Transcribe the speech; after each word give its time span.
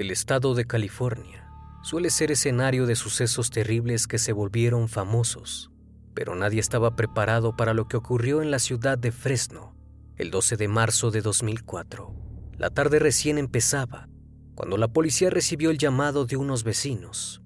El 0.00 0.10
estado 0.10 0.54
de 0.54 0.64
California 0.64 1.46
suele 1.82 2.08
ser 2.08 2.30
escenario 2.30 2.86
de 2.86 2.96
sucesos 2.96 3.50
terribles 3.50 4.06
que 4.06 4.18
se 4.18 4.32
volvieron 4.32 4.88
famosos, 4.88 5.70
pero 6.14 6.34
nadie 6.34 6.58
estaba 6.58 6.96
preparado 6.96 7.54
para 7.54 7.74
lo 7.74 7.86
que 7.86 7.98
ocurrió 7.98 8.40
en 8.40 8.50
la 8.50 8.60
ciudad 8.60 8.96
de 8.96 9.12
Fresno 9.12 9.76
el 10.16 10.30
12 10.30 10.56
de 10.56 10.68
marzo 10.68 11.10
de 11.10 11.20
2004. 11.20 12.14
La 12.56 12.70
tarde 12.70 12.98
recién 12.98 13.36
empezaba 13.36 14.08
cuando 14.54 14.78
la 14.78 14.88
policía 14.88 15.28
recibió 15.28 15.68
el 15.68 15.76
llamado 15.76 16.24
de 16.24 16.38
unos 16.38 16.64
vecinos, 16.64 17.42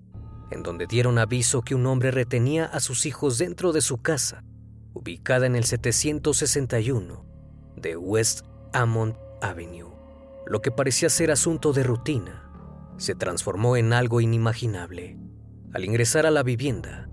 en 0.53 0.63
donde 0.63 0.87
dieron 0.87 1.19
aviso 1.19 1.63
que 1.63 1.75
un 1.75 1.85
hombre 1.87 2.13
retenía 2.13 2.67
a 2.67 2.79
sus 2.79 3.05
hijos 3.05 3.37
dentro 3.37 3.73
de 3.73 3.81
su 3.81 4.01
casa, 4.01 4.45
ubicada 4.93 5.47
en 5.47 5.57
el 5.57 5.65
761 5.65 7.27
de 7.75 7.97
West 7.97 8.43
Amont 8.73 9.17
Avenue. 9.43 9.93
Lo 10.47 10.63
que 10.63 10.71
parecía 10.71 11.11
ser 11.11 11.33
asunto 11.33 11.73
de 11.73 11.83
rutina 11.83 12.44
se 12.97 13.15
transformó 13.15 13.77
en 13.77 13.93
algo 13.93 14.21
inimaginable. 14.21 15.19
Al 15.73 15.85
ingresar 15.85 16.27
a 16.27 16.31
la 16.31 16.43
vivienda, 16.43 17.09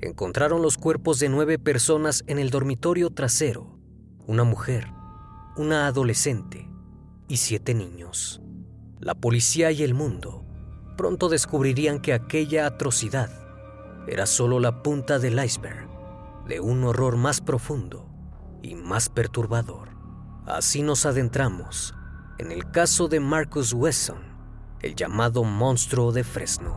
encontraron 0.00 0.62
los 0.62 0.78
cuerpos 0.78 1.18
de 1.18 1.28
nueve 1.28 1.58
personas 1.58 2.22
en 2.26 2.38
el 2.38 2.50
dormitorio 2.50 3.10
trasero, 3.10 3.78
una 4.26 4.44
mujer, 4.44 4.86
una 5.56 5.86
adolescente 5.86 6.70
y 7.28 7.38
siete 7.38 7.74
niños. 7.74 8.40
La 9.00 9.14
policía 9.14 9.70
y 9.72 9.82
el 9.82 9.94
mundo 9.94 10.44
pronto 10.96 11.28
descubrirían 11.28 12.00
que 12.00 12.12
aquella 12.12 12.66
atrocidad 12.66 13.30
era 14.08 14.26
solo 14.26 14.60
la 14.60 14.82
punta 14.82 15.18
del 15.18 15.42
iceberg 15.42 15.88
de 16.46 16.60
un 16.60 16.84
horror 16.84 17.16
más 17.16 17.40
profundo 17.40 18.08
y 18.62 18.74
más 18.74 19.08
perturbador. 19.08 19.90
Así 20.46 20.82
nos 20.82 21.06
adentramos 21.06 21.94
en 22.38 22.52
el 22.52 22.70
caso 22.70 23.08
de 23.08 23.18
Marcus 23.18 23.72
Wesson, 23.72 24.18
el 24.86 24.94
llamado 24.94 25.42
monstruo 25.42 26.12
de 26.12 26.22
Fresno. 26.22 26.76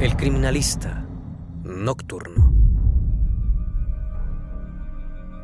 El 0.00 0.16
criminalista 0.16 1.04
nocturno. 1.64 2.54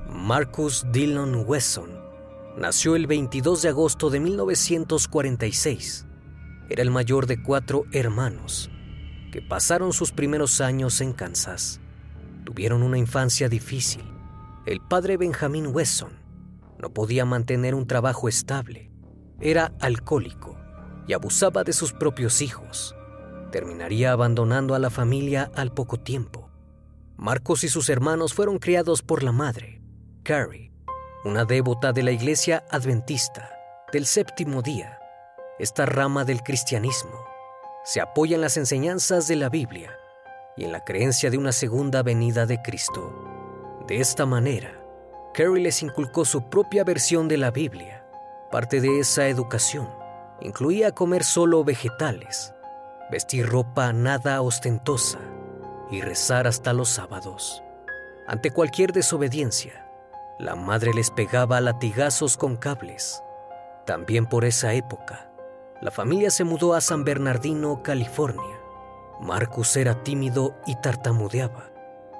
Marcus 0.08 0.86
Dillon 0.92 1.42
Wesson 1.44 1.90
nació 2.56 2.94
el 2.94 3.08
22 3.08 3.62
de 3.62 3.68
agosto 3.68 4.08
de 4.08 4.20
1946. 4.20 6.06
Era 6.70 6.82
el 6.82 6.92
mayor 6.92 7.26
de 7.26 7.42
cuatro 7.42 7.84
hermanos 7.90 8.70
que 9.32 9.42
pasaron 9.42 9.92
sus 9.92 10.12
primeros 10.12 10.60
años 10.60 11.00
en 11.00 11.14
Kansas. 11.14 11.80
Tuvieron 12.44 12.84
una 12.84 12.96
infancia 12.96 13.48
difícil. 13.48 14.04
El 14.66 14.80
padre 14.80 15.16
Benjamin 15.16 15.66
Wesson 15.74 16.12
no 16.78 16.90
podía 16.90 17.24
mantener 17.24 17.74
un 17.74 17.88
trabajo 17.88 18.28
estable. 18.28 18.95
Era 19.40 19.72
alcohólico 19.80 20.56
y 21.06 21.12
abusaba 21.12 21.62
de 21.62 21.72
sus 21.72 21.92
propios 21.92 22.40
hijos. 22.42 22.96
Terminaría 23.52 24.12
abandonando 24.12 24.74
a 24.74 24.78
la 24.78 24.90
familia 24.90 25.50
al 25.54 25.72
poco 25.72 25.98
tiempo. 25.98 26.50
Marcos 27.16 27.64
y 27.64 27.68
sus 27.68 27.88
hermanos 27.88 28.34
fueron 28.34 28.58
criados 28.58 29.02
por 29.02 29.22
la 29.22 29.32
madre, 29.32 29.82
Carrie, 30.22 30.72
una 31.24 31.44
devota 31.44 31.92
de 31.92 32.02
la 32.02 32.10
iglesia 32.10 32.64
adventista 32.70 33.50
del 33.92 34.06
séptimo 34.06 34.62
día. 34.62 34.98
Esta 35.58 35.86
rama 35.86 36.24
del 36.24 36.42
cristianismo 36.42 37.24
se 37.84 38.00
apoya 38.00 38.34
en 38.34 38.42
las 38.42 38.56
enseñanzas 38.56 39.28
de 39.28 39.36
la 39.36 39.48
Biblia 39.48 39.96
y 40.56 40.64
en 40.64 40.72
la 40.72 40.84
creencia 40.84 41.30
de 41.30 41.38
una 41.38 41.52
segunda 41.52 42.02
venida 42.02 42.44
de 42.44 42.60
Cristo. 42.60 43.14
De 43.86 44.00
esta 44.00 44.26
manera, 44.26 44.82
Carrie 45.32 45.62
les 45.62 45.82
inculcó 45.82 46.24
su 46.24 46.50
propia 46.50 46.82
versión 46.82 47.28
de 47.28 47.36
la 47.36 47.50
Biblia. 47.50 47.95
Parte 48.56 48.80
de 48.80 49.00
esa 49.00 49.28
educación 49.28 49.86
incluía 50.40 50.92
comer 50.92 51.24
solo 51.24 51.62
vegetales, 51.62 52.54
vestir 53.10 53.46
ropa 53.46 53.92
nada 53.92 54.40
ostentosa 54.40 55.18
y 55.90 56.00
rezar 56.00 56.46
hasta 56.46 56.72
los 56.72 56.88
sábados. 56.88 57.62
Ante 58.26 58.50
cualquier 58.50 58.92
desobediencia, 58.92 59.86
la 60.38 60.56
madre 60.56 60.94
les 60.94 61.10
pegaba 61.10 61.60
latigazos 61.60 62.38
con 62.38 62.56
cables. 62.56 63.22
También 63.84 64.24
por 64.24 64.46
esa 64.46 64.72
época, 64.72 65.30
la 65.82 65.90
familia 65.90 66.30
se 66.30 66.44
mudó 66.44 66.72
a 66.72 66.80
San 66.80 67.04
Bernardino, 67.04 67.82
California. 67.82 68.58
Marcus 69.20 69.76
era 69.76 70.02
tímido 70.02 70.56
y 70.66 70.76
tartamudeaba. 70.76 71.68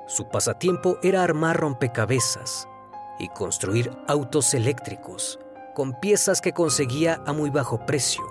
Su 0.06 0.28
pasatiempo 0.28 0.98
era 1.02 1.22
armar 1.22 1.56
rompecabezas 1.56 2.68
y 3.18 3.28
construir 3.28 3.90
autos 4.06 4.52
eléctricos 4.52 5.38
con 5.76 5.93
piezas 5.93 6.40
que 6.40 6.55
conseguía 6.55 7.20
a 7.26 7.34
muy 7.34 7.50
bajo 7.50 7.84
precio. 7.84 8.25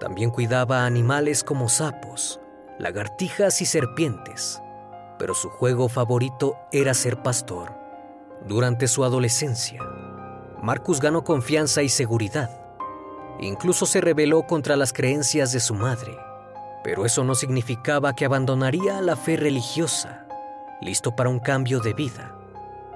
También 0.00 0.30
cuidaba 0.30 0.86
animales 0.86 1.44
como 1.44 1.68
sapos, 1.68 2.40
lagartijas 2.78 3.60
y 3.60 3.66
serpientes, 3.66 4.62
pero 5.18 5.34
su 5.34 5.50
juego 5.50 5.90
favorito 5.90 6.56
era 6.72 6.94
ser 6.94 7.22
pastor. 7.22 7.74
Durante 8.46 8.88
su 8.88 9.04
adolescencia, 9.04 9.82
Marcus 10.62 10.98
ganó 10.98 11.24
confianza 11.24 11.82
y 11.82 11.90
seguridad. 11.90 12.58
Incluso 13.38 13.84
se 13.84 14.00
rebeló 14.00 14.46
contra 14.46 14.74
las 14.74 14.94
creencias 14.94 15.52
de 15.52 15.60
su 15.60 15.74
madre, 15.74 16.16
pero 16.82 17.04
eso 17.04 17.22
no 17.22 17.34
significaba 17.34 18.14
que 18.14 18.24
abandonaría 18.24 19.02
la 19.02 19.14
fe 19.14 19.36
religiosa. 19.36 20.26
Listo 20.80 21.14
para 21.14 21.28
un 21.28 21.38
cambio 21.38 21.80
de 21.80 21.92
vida, 21.92 22.34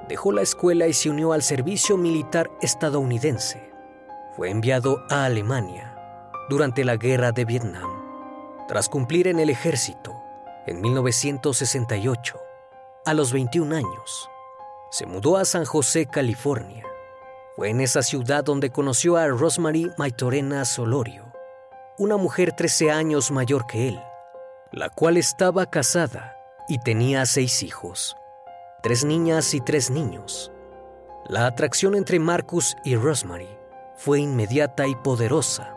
dejó 0.09 0.33
la 0.33 0.41
escuela 0.41 0.87
y 0.87 0.95
se 0.95 1.11
unió 1.11 1.35
al 1.35 1.43
servicio 1.43 1.99
militar 1.99 2.51
estadounidense. 2.63 3.72
Fue 4.35 4.49
enviado 4.49 5.05
a 5.11 5.27
Alemania 5.27 5.95
durante 6.49 6.85
la 6.85 6.97
guerra 6.97 7.33
de 7.33 7.45
Vietnam. 7.45 7.91
Tras 8.67 8.89
cumplir 8.89 9.29
en 9.29 9.39
el 9.39 9.51
ejército, 9.51 10.17
en 10.67 10.81
1968, 10.81 12.41
a 13.05 13.13
los 13.13 13.31
21 13.35 13.77
años, 13.77 14.31
se 14.91 15.05
mudó 15.05 15.37
a 15.37 15.45
San 15.45 15.67
José, 15.67 16.07
California. 16.07 16.83
Fue 17.57 17.69
en 17.69 17.83
esa 17.83 18.03
ciudad 18.03 18.43
donde 18.43 18.71
conoció 18.71 19.19
a 19.19 19.27
Rosemary 19.27 19.91
Maitorena 19.99 20.65
Solorio, 20.65 21.31
una 21.99 22.17
mujer 22.17 22.53
13 22.53 22.91
años 22.91 23.31
mayor 23.31 23.67
que 23.67 23.89
él, 23.89 24.03
la 24.71 24.89
cual 24.89 25.19
estaba 25.19 25.67
casada 25.67 26.39
y 26.69 26.79
tenía 26.79 27.27
seis 27.27 27.63
hijos, 27.63 28.17
tres 28.83 29.05
niñas 29.05 29.53
y 29.53 29.61
tres 29.61 29.91
niños. 29.91 30.51
La 31.27 31.47
atracción 31.47 31.95
entre 31.95 32.19
Marcus 32.19 32.77
y 32.83 32.97
Rosemary 32.97 33.62
fue 34.05 34.19
inmediata 34.19 34.89
y 34.89 34.97
poderosa, 34.97 35.77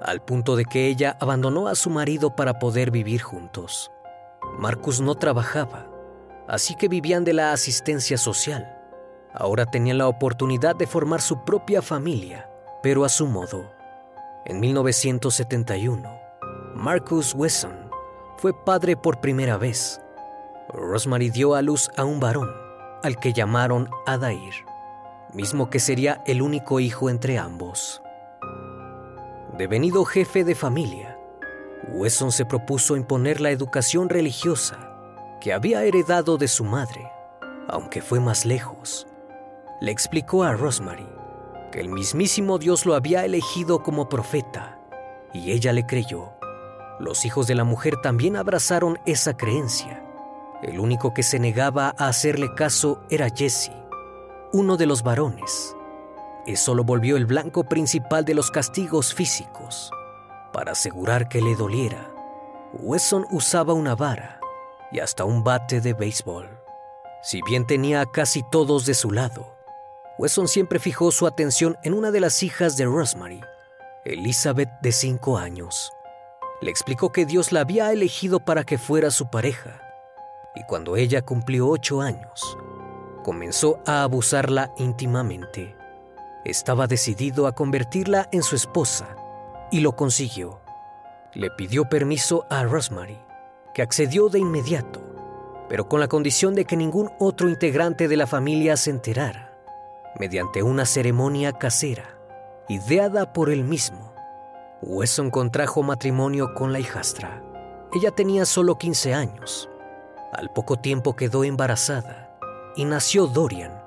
al 0.00 0.22
punto 0.22 0.56
de 0.56 0.64
que 0.64 0.86
ella 0.86 1.18
abandonó 1.20 1.68
a 1.68 1.74
su 1.74 1.90
marido 1.90 2.34
para 2.34 2.58
poder 2.58 2.90
vivir 2.90 3.20
juntos. 3.20 3.90
Marcus 4.58 5.02
no 5.02 5.14
trabajaba, 5.14 5.86
así 6.48 6.74
que 6.74 6.88
vivían 6.88 7.22
de 7.22 7.34
la 7.34 7.52
asistencia 7.52 8.16
social. 8.16 8.78
Ahora 9.34 9.66
tenían 9.66 9.98
la 9.98 10.08
oportunidad 10.08 10.74
de 10.74 10.86
formar 10.86 11.20
su 11.20 11.44
propia 11.44 11.82
familia, 11.82 12.50
pero 12.82 13.04
a 13.04 13.10
su 13.10 13.26
modo. 13.26 13.70
En 14.46 14.58
1971, 14.58 16.18
Marcus 16.74 17.34
Wesson 17.34 17.90
fue 18.38 18.54
padre 18.64 18.96
por 18.96 19.20
primera 19.20 19.58
vez. 19.58 20.00
Rosemary 20.70 21.28
dio 21.28 21.54
a 21.54 21.60
luz 21.60 21.90
a 21.98 22.04
un 22.04 22.20
varón, 22.20 22.48
al 23.02 23.18
que 23.18 23.34
llamaron 23.34 23.90
Adair, 24.06 24.54
mismo 25.34 25.70
que 25.70 25.80
sería 25.80 26.22
el 26.26 26.42
único 26.42 26.80
hijo 26.80 27.10
entre 27.10 27.38
ambos. 27.38 28.02
Devenido 29.56 30.04
jefe 30.04 30.44
de 30.44 30.54
familia, 30.54 31.18
Wesson 31.88 32.32
se 32.32 32.44
propuso 32.44 32.96
imponer 32.96 33.40
la 33.40 33.50
educación 33.50 34.08
religiosa 34.08 34.78
que 35.40 35.52
había 35.52 35.84
heredado 35.84 36.36
de 36.36 36.48
su 36.48 36.64
madre, 36.64 37.10
aunque 37.68 38.02
fue 38.02 38.20
más 38.20 38.44
lejos. 38.44 39.06
Le 39.80 39.90
explicó 39.90 40.44
a 40.44 40.52
Rosemary 40.52 41.08
que 41.72 41.80
el 41.80 41.88
mismísimo 41.88 42.58
Dios 42.58 42.84
lo 42.84 42.94
había 42.94 43.24
elegido 43.24 43.82
como 43.82 44.08
profeta, 44.08 44.78
y 45.32 45.52
ella 45.52 45.72
le 45.72 45.86
creyó. 45.86 46.32
Los 46.98 47.24
hijos 47.24 47.46
de 47.46 47.54
la 47.54 47.64
mujer 47.64 47.96
también 48.02 48.36
abrazaron 48.36 48.98
esa 49.06 49.36
creencia. 49.36 50.04
El 50.62 50.78
único 50.78 51.14
que 51.14 51.22
se 51.22 51.38
negaba 51.38 51.94
a 51.96 52.08
hacerle 52.08 52.54
caso 52.54 53.02
era 53.08 53.30
Jesse, 53.30 53.72
uno 54.52 54.76
de 54.76 54.86
los 54.86 55.02
varones. 55.02 55.76
Eso 56.46 56.74
lo 56.74 56.84
volvió 56.84 57.16
el 57.16 57.26
blanco 57.26 57.64
principal 57.64 58.24
de 58.24 58.34
los 58.34 58.50
castigos 58.50 59.14
físicos. 59.14 59.90
Para 60.52 60.72
asegurar 60.72 61.28
que 61.28 61.40
le 61.40 61.54
doliera, 61.54 62.10
Wesson 62.72 63.26
usaba 63.30 63.72
una 63.74 63.94
vara 63.94 64.40
y 64.90 65.00
hasta 65.00 65.24
un 65.24 65.44
bate 65.44 65.80
de 65.80 65.92
béisbol. 65.92 66.48
Si 67.22 67.40
bien 67.42 67.66
tenía 67.66 68.00
a 68.00 68.10
casi 68.10 68.42
todos 68.50 68.86
de 68.86 68.94
su 68.94 69.10
lado, 69.10 69.56
Wesson 70.18 70.48
siempre 70.48 70.78
fijó 70.78 71.12
su 71.12 71.26
atención 71.26 71.76
en 71.82 71.94
una 71.94 72.10
de 72.10 72.20
las 72.20 72.42
hijas 72.42 72.76
de 72.76 72.86
Rosemary, 72.86 73.40
Elizabeth 74.04 74.70
de 74.82 74.92
cinco 74.92 75.38
años. 75.38 75.92
Le 76.60 76.70
explicó 76.70 77.10
que 77.12 77.26
Dios 77.26 77.52
la 77.52 77.60
había 77.60 77.92
elegido 77.92 78.40
para 78.40 78.64
que 78.64 78.78
fuera 78.78 79.10
su 79.10 79.30
pareja, 79.30 79.80
y 80.54 80.64
cuando 80.64 80.96
ella 80.96 81.22
cumplió 81.22 81.68
ocho 81.68 82.00
años, 82.00 82.56
comenzó 83.22 83.80
a 83.86 84.02
abusarla 84.02 84.72
íntimamente. 84.76 85.76
Estaba 86.44 86.86
decidido 86.86 87.46
a 87.46 87.52
convertirla 87.52 88.28
en 88.32 88.42
su 88.42 88.56
esposa 88.56 89.16
y 89.70 89.80
lo 89.80 89.96
consiguió. 89.96 90.60
Le 91.34 91.50
pidió 91.50 91.88
permiso 91.88 92.46
a 92.50 92.64
Rosemary, 92.64 93.18
que 93.74 93.82
accedió 93.82 94.28
de 94.28 94.38
inmediato, 94.38 95.00
pero 95.68 95.88
con 95.88 96.00
la 96.00 96.08
condición 96.08 96.54
de 96.54 96.64
que 96.64 96.76
ningún 96.76 97.10
otro 97.18 97.48
integrante 97.48 98.08
de 98.08 98.16
la 98.16 98.26
familia 98.26 98.76
se 98.76 98.90
enterara, 98.90 99.56
mediante 100.18 100.62
una 100.62 100.86
ceremonia 100.86 101.52
casera, 101.52 102.18
ideada 102.68 103.32
por 103.32 103.50
él 103.50 103.64
mismo. 103.64 104.12
Wesson 104.82 105.30
contrajo 105.30 105.82
matrimonio 105.82 106.54
con 106.54 106.72
la 106.72 106.80
hijastra. 106.80 107.42
Ella 107.92 108.10
tenía 108.10 108.44
solo 108.46 108.78
15 108.78 109.14
años. 109.14 109.68
Al 110.32 110.50
poco 110.50 110.76
tiempo 110.76 111.14
quedó 111.14 111.44
embarazada 111.44 112.19
y 112.76 112.84
nació 112.84 113.26
Dorian, 113.26 113.82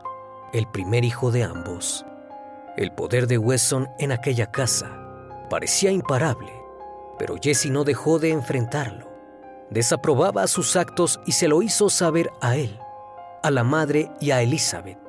el 0.54 0.68
primer 0.68 1.04
hijo 1.04 1.32
de 1.32 1.44
ambos. 1.44 2.06
El 2.78 2.92
poder 2.92 3.28
de 3.28 3.38
Wesson 3.38 3.90
en 4.00 4.12
aquella 4.12 4.52
casa 4.52 4.90
parecía 5.50 5.92
imparable, 5.92 6.52
pero 7.20 7.36
Jesse 7.42 7.68
no 7.68 7.84
dejó 7.84 8.20
de 8.20 8.32
enfrentarlo. 8.32 9.08
Desaprobaba 9.70 10.48
sus 10.48 10.76
actos 10.76 11.20
y 11.26 11.34
se 11.34 11.48
lo 11.48 11.62
hizo 11.62 11.90
saber 11.90 12.32
a 12.42 12.56
él, 12.56 12.80
a 13.42 13.52
la 13.52 13.64
madre 13.64 14.12
y 14.20 14.32
a 14.32 14.42
Elizabeth. 14.42 15.00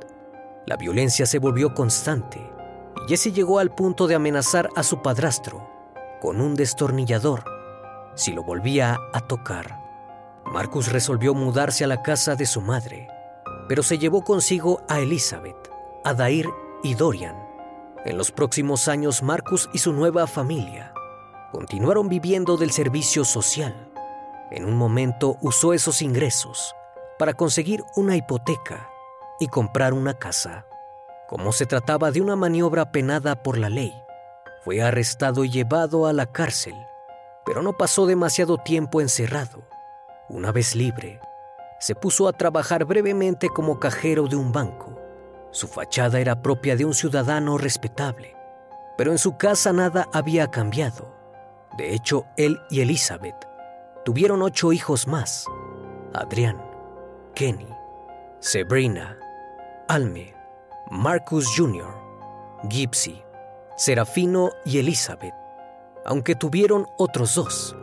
La 0.67 0.77
violencia 0.77 1.27
se 1.27 1.38
volvió 1.38 1.75
constante 1.75 2.41
y 2.97 3.09
Jesse 3.09 3.32
llegó 3.32 3.59
al 3.59 3.75
punto 3.75 4.06
de 4.06 4.15
amenazar 4.15 4.69
a 4.77 4.82
su 4.82 5.03
padrastro 5.03 5.69
con 6.20 6.41
un 6.41 6.55
destornillador 6.55 7.44
si 8.15 8.32
lo 8.32 8.43
volvía 8.43 8.99
a 9.12 9.20
tocar. 9.20 9.82
Marcus 10.47 10.93
resolvió 10.93 11.35
mudarse 11.35 11.85
a 11.85 11.87
la 11.87 12.03
casa 12.03 12.37
de 12.37 12.47
su 12.47 12.61
madre, 12.61 13.09
pero 13.69 13.82
se 13.82 13.99
llevó 13.99 14.22
consigo 14.22 14.82
a 14.88 15.00
Elizabeth, 15.00 15.70
a 16.05 16.14
Dair 16.14 16.49
y 16.82 16.94
Dorian. 16.94 17.37
En 18.05 18.19
los 18.19 18.31
próximos 18.31 18.89
años, 18.89 19.22
Marcus 19.22 19.70
y 19.72 19.79
su 19.79 19.93
nueva 19.93 20.27
familia 20.27 20.93
continuaron 21.55 22.08
viviendo 22.08 22.56
del 22.56 22.72
servicio 22.72 23.24
social. 23.24 23.89
En 24.50 24.65
un 24.65 24.74
momento 24.74 25.36
usó 25.41 25.72
esos 25.72 26.03
ingresos 26.03 26.74
para 27.19 27.34
conseguir 27.34 27.84
una 27.94 28.17
hipoteca 28.17 28.91
y 29.39 29.46
comprar 29.46 29.93
una 29.93 30.15
casa. 30.15 30.67
Como 31.29 31.53
se 31.53 31.65
trataba 31.65 32.10
de 32.10 32.20
una 32.20 32.34
maniobra 32.34 32.91
penada 32.91 33.43
por 33.43 33.56
la 33.56 33.69
ley, 33.69 33.94
fue 34.65 34.82
arrestado 34.82 35.44
y 35.44 35.50
llevado 35.50 36.06
a 36.06 36.12
la 36.12 36.27
cárcel, 36.27 36.74
pero 37.46 37.62
no 37.62 37.74
pasó 37.74 38.06
demasiado 38.06 38.58
tiempo 38.58 39.00
encerrado. 39.00 39.62
Una 40.29 40.50
vez 40.50 40.74
libre, 40.74 41.20
se 41.78 41.94
puso 41.94 42.28
a 42.28 42.32
trabajar 42.32 42.84
brevemente 42.84 43.48
como 43.48 43.78
cajero 43.78 44.26
de 44.26 44.36
un 44.36 44.52
banco. 44.52 44.98
Su 45.50 45.69
fachada 45.69 46.20
era 46.20 46.43
propia 46.43 46.76
de 46.76 46.84
un 46.84 46.94
ciudadano 46.94 47.58
respetable, 47.58 48.36
pero 48.96 49.12
en 49.12 49.19
su 49.19 49.36
casa 49.36 49.72
nada 49.72 50.08
había 50.12 50.50
cambiado. 50.50 51.14
De 51.76 51.94
hecho, 51.94 52.26
él 52.36 52.58
y 52.70 52.81
Elizabeth 52.81 53.36
tuvieron 54.04 54.43
ocho 54.43 54.72
hijos 54.72 55.06
más. 55.06 55.46
Adrián, 56.12 56.60
Kenny, 57.34 57.69
Sabrina, 58.38 59.19
Alme, 59.88 60.34
Marcus 60.90 61.48
Jr., 61.56 61.93
Gypsy, 62.69 63.22
Serafino 63.76 64.50
y 64.64 64.78
Elizabeth, 64.78 65.34
aunque 66.04 66.34
tuvieron 66.34 66.86
otros 66.98 67.34
dos, 67.34 67.76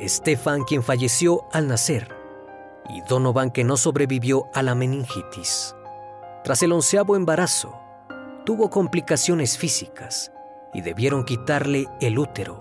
Stefan 0.00 0.64
quien 0.64 0.82
falleció 0.82 1.46
al 1.52 1.68
nacer 1.68 2.17
y 2.88 3.02
Donovan 3.02 3.50
que 3.50 3.64
no 3.64 3.76
sobrevivió 3.76 4.46
a 4.54 4.62
la 4.62 4.74
meningitis. 4.74 5.74
Tras 6.44 6.62
el 6.62 6.72
onceavo 6.72 7.16
embarazo, 7.16 7.78
tuvo 8.44 8.70
complicaciones 8.70 9.58
físicas 9.58 10.32
y 10.72 10.80
debieron 10.80 11.24
quitarle 11.24 11.86
el 12.00 12.18
útero, 12.18 12.58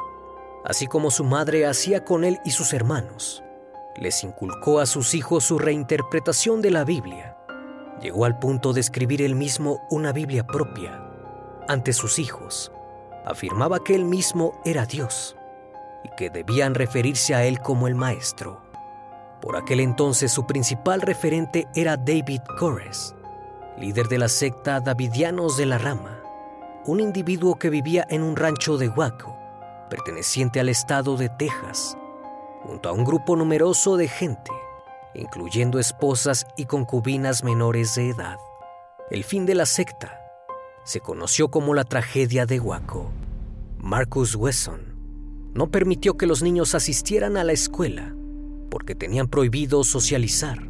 así 0.66 0.88
como 0.88 1.12
su 1.12 1.24
madre 1.24 1.66
hacía 1.66 2.04
con 2.04 2.24
él 2.24 2.40
y 2.44 2.52
sus 2.52 2.74
hermanos. 2.74 3.44
Les 3.96 4.24
inculcó 4.24 4.80
a 4.80 4.86
sus 4.86 5.14
hijos 5.16 5.46
su 5.46 5.58
reinterpretación 5.58 6.62
de 6.62 6.72
la 6.72 6.84
Biblia. 6.84 7.38
Llegó 8.02 8.26
al 8.26 8.38
punto 8.38 8.74
de 8.74 8.82
escribir 8.82 9.22
él 9.22 9.34
mismo 9.34 9.80
una 9.90 10.12
Biblia 10.12 10.46
propia. 10.46 11.04
Ante 11.68 11.94
sus 11.94 12.20
hijos, 12.20 12.72
afirmaba 13.26 13.84
que 13.84 13.96
él 13.96 14.06
mismo 14.06 14.62
era 14.66 14.86
Dios 14.86 15.36
y 16.04 16.10
que 16.16 16.30
debían 16.30 16.76
referirse 16.76 17.34
a 17.34 17.46
él 17.46 17.60
como 17.60 17.88
el 17.88 17.96
maestro. 17.96 18.67
Por 19.42 19.56
aquel 19.56 19.80
entonces 19.80 20.32
su 20.32 20.46
principal 20.46 21.02
referente 21.02 21.68
era 21.76 21.96
David 21.96 22.42
Corres, 22.60 23.16
líder 23.78 24.08
de 24.08 24.18
la 24.18 24.28
secta 24.28 24.80
Davidianos 24.80 25.58
de 25.58 25.68
la 25.68 25.78
Rama, 25.78 26.22
un 26.86 27.00
individuo 27.00 27.56
que 27.60 27.70
vivía 27.70 28.06
en 28.10 28.24
un 28.24 28.36
rancho 28.36 28.78
de 28.78 28.90
Waco, 28.90 29.38
perteneciente 29.90 30.60
al 30.60 30.70
estado 30.70 31.18
de 31.18 31.30
Texas, 31.30 31.98
junto 32.64 32.90
a 32.90 32.94
un 32.94 33.06
grupo 33.06 33.36
numeroso 33.36 33.96
de 33.96 34.08
gente, 34.08 34.52
incluyendo 35.14 35.80
esposas 35.80 36.48
y 36.58 36.66
concubinas 36.66 37.44
menores 37.44 37.94
de 37.96 38.10
edad. 38.10 38.38
El 39.12 39.24
fin 39.24 39.46
de 39.46 39.56
la 39.56 39.66
secta 39.66 40.20
se 40.84 41.00
conoció 41.00 41.50
como 41.50 41.74
la 41.74 41.84
tragedia 41.84 42.46
de 42.46 42.60
Waco. 42.60 43.12
Marcus 43.78 44.36
Wesson 44.36 44.82
no 45.54 45.70
permitió 45.70 46.18
que 46.18 46.26
los 46.26 46.42
niños 46.42 46.76
asistieran 46.76 47.38
a 47.38 47.44
la 47.44 47.54
escuela 47.54 48.17
porque 48.70 48.96
tenían 48.96 49.28
prohibido 49.28 49.84
socializar. 49.84 50.70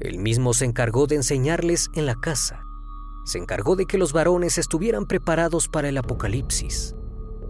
Él 0.00 0.18
mismo 0.18 0.54
se 0.54 0.64
encargó 0.64 1.06
de 1.06 1.16
enseñarles 1.16 1.88
en 1.94 2.06
la 2.06 2.14
casa. 2.14 2.60
Se 3.24 3.38
encargó 3.38 3.76
de 3.76 3.86
que 3.86 3.98
los 3.98 4.12
varones 4.12 4.58
estuvieran 4.58 5.06
preparados 5.06 5.68
para 5.68 5.88
el 5.88 5.98
apocalipsis. 5.98 6.94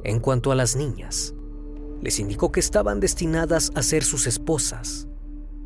En 0.05 0.21
cuanto 0.21 0.52
a 0.52 0.55
las 0.55 0.76
niñas, 0.76 1.35
les 2.00 2.19
indicó 2.21 2.52
que 2.52 2.61
estaban 2.61 3.00
destinadas 3.00 3.73
a 3.75 3.83
ser 3.83 4.05
sus 4.05 4.26
esposas. 4.26 5.09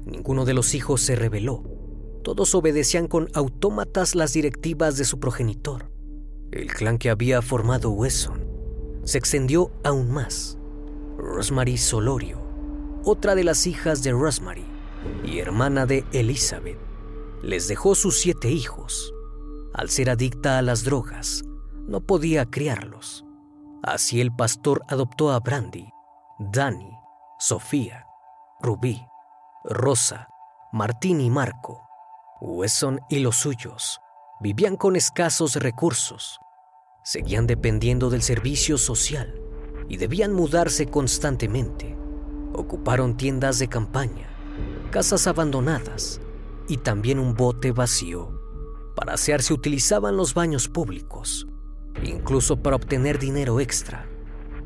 Ninguno 0.07 0.45
de 0.45 0.55
los 0.55 0.75
hijos 0.75 1.03
se 1.03 1.17
rebeló. 1.17 1.62
Todos 2.25 2.55
obedecían 2.55 3.07
con 3.07 3.29
autómatas 3.35 4.15
las 4.15 4.33
directivas 4.33 4.97
de 4.97 5.05
su 5.05 5.21
progenitor. 5.21 5.91
El 6.50 6.67
clan 6.67 6.99
que 6.99 7.11
había 7.11 7.43
formado 7.43 7.91
Wesson 7.91 8.47
se 9.05 9.19
extendió 9.19 9.71
aún 9.85 10.11
más. 10.11 10.59
Rosemary 11.17 11.77
Solorio, 11.77 12.39
otra 13.04 13.35
de 13.35 13.45
las 13.45 13.66
hijas 13.66 14.02
de 14.02 14.12
Rosemary 14.12 14.66
y 15.25 15.38
hermana 15.38 15.87
de 15.87 16.04
Elizabeth, 16.12 16.78
les 17.42 17.69
dejó 17.69 17.95
sus 17.95 18.19
siete 18.19 18.50
hijos. 18.50 19.14
Al 19.73 19.88
ser 19.88 20.11
adicta 20.11 20.59
a 20.59 20.62
las 20.62 20.85
drogas, 20.85 21.42
no 21.87 22.00
podía 22.00 22.45
criarlos. 22.47 23.25
Así 23.83 24.21
el 24.21 24.35
pastor 24.35 24.83
adoptó 24.88 25.33
a 25.33 25.40
Brandy, 25.40 25.88
Danny, 26.38 26.92
Sofía, 27.38 28.07
Rubí, 28.61 29.02
Rosa, 29.64 30.28
Martín 30.73 31.21
y 31.21 31.30
Marco. 31.30 31.87
Wesson 32.42 33.00
y 33.09 33.19
los 33.19 33.37
suyos 33.37 34.00
vivían 34.40 34.76
con 34.76 34.97
escasos 34.97 35.57
recursos, 35.57 36.40
seguían 37.04 37.47
dependiendo 37.47 38.09
del 38.09 38.23
servicio 38.23 38.78
social 38.78 39.38
y 39.88 39.99
debían 39.99 40.33
mudarse 40.33 40.87
constantemente. 40.87 42.00
Ocuparon 42.52 43.16
tiendas 43.16 43.59
de 43.59 43.69
campaña, 43.69 44.28
casas 44.90 45.26
abandonadas 45.26 46.21
y 46.69 46.78
también 46.78 47.19
un 47.19 47.35
bote 47.35 47.73
vacío. 47.73 48.40
Para 48.95 49.14
asearse 49.14 49.54
utilizaban 49.54 50.16
los 50.16 50.35
baños 50.35 50.69
públicos, 50.69 51.47
incluso 52.02 52.57
para 52.57 52.76
obtener 52.76 53.19
dinero 53.19 53.61
extra. 53.61 54.07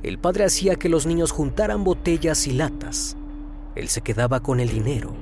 El 0.02 0.18
padre 0.18 0.44
hacía 0.44 0.76
que 0.76 0.88
los 0.88 1.06
niños 1.06 1.30
juntaran 1.30 1.84
botellas 1.84 2.46
y 2.46 2.52
latas. 2.52 3.16
Él 3.74 3.88
se 3.88 4.02
quedaba 4.02 4.40
con 4.40 4.60
el 4.60 4.68
dinero 4.68 5.14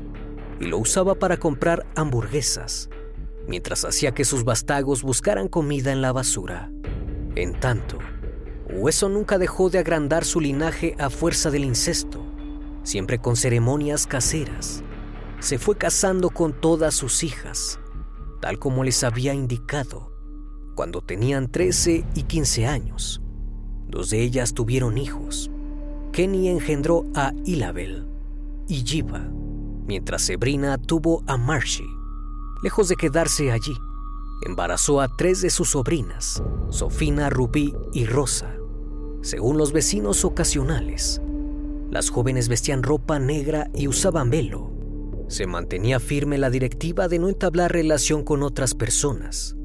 y 0.61 0.67
lo 0.67 0.79
usaba 0.79 1.15
para 1.15 1.37
comprar 1.37 1.87
hamburguesas, 1.95 2.89
mientras 3.47 3.85
hacía 3.85 4.13
que 4.13 4.25
sus 4.25 4.45
bastagos 4.45 5.03
buscaran 5.03 5.49
comida 5.49 5.93
en 5.93 6.03
la 6.03 6.13
basura. 6.13 6.71
En 7.35 7.59
tanto, 7.59 7.99
Hueso 8.71 9.09
nunca 9.09 9.39
dejó 9.39 9.71
de 9.71 9.79
agrandar 9.79 10.25
su 10.25 10.41
linaje 10.41 10.95
a 10.99 11.11
fuerza 11.11 11.51
del 11.51 11.65
incesto, 11.65 12.25
siempre 12.83 13.19
con 13.19 13.37
ceremonias 13.37 14.07
caseras. 14.07 14.83
Se 15.41 15.59
fue 15.59 15.77
casando 15.77 16.31
con 16.31 16.53
todas 16.53 16.95
sus 16.95 17.25
hijas, 17.25 17.81
tal 18.41 18.59
como 18.59 18.85
les 18.85 19.03
había 19.05 19.35
indicado, 19.35 20.13
cuando 20.75 21.01
tenían 21.01 21.51
13 21.51 22.05
y 22.15 22.23
15 22.23 22.67
años. 22.67 23.23
Dos 23.89 24.11
de 24.11 24.23
ellas 24.23 24.55
tuvieron 24.55 24.99
hijos. 24.99 25.51
Kenny 26.13 26.49
engendró 26.49 27.07
a 27.15 27.33
Ilabel 27.45 28.07
y 28.69 28.85
Jiva, 28.85 29.29
mientras 29.87 30.23
Sabrina 30.23 30.79
tuvo 30.79 31.23
a 31.27 31.37
Marcy. 31.37 31.85
Lejos 32.63 32.89
de 32.89 32.97
quedarse 32.97 33.51
allí, 33.51 33.75
embarazó 34.47 35.01
a 35.01 35.09
tres 35.17 35.41
de 35.43 35.51
sus 35.51 35.71
sobrinas, 35.71 36.43
Sofina, 36.71 37.31
Rubí 37.31 37.75
y 37.93 38.07
Rosa. 38.07 38.55
Según 39.21 39.57
los 39.57 39.73
vecinos 39.73 40.25
ocasionales, 40.25 41.21
las 41.93 42.09
jóvenes 42.09 42.49
vestían 42.49 42.83
ropa 42.83 43.19
negra 43.19 43.71
y 43.75 43.87
usaban 43.87 44.31
velo. 44.31 44.73
Se 45.29 45.47
mantenía 45.47 46.01
firme 46.01 46.39
la 46.39 46.49
directiva 46.49 47.07
de 47.07 47.19
no 47.19 47.29
entablar 47.29 47.71
relación 47.71 48.25
con 48.25 48.43
otras 48.43 48.75
personas. 48.75 49.57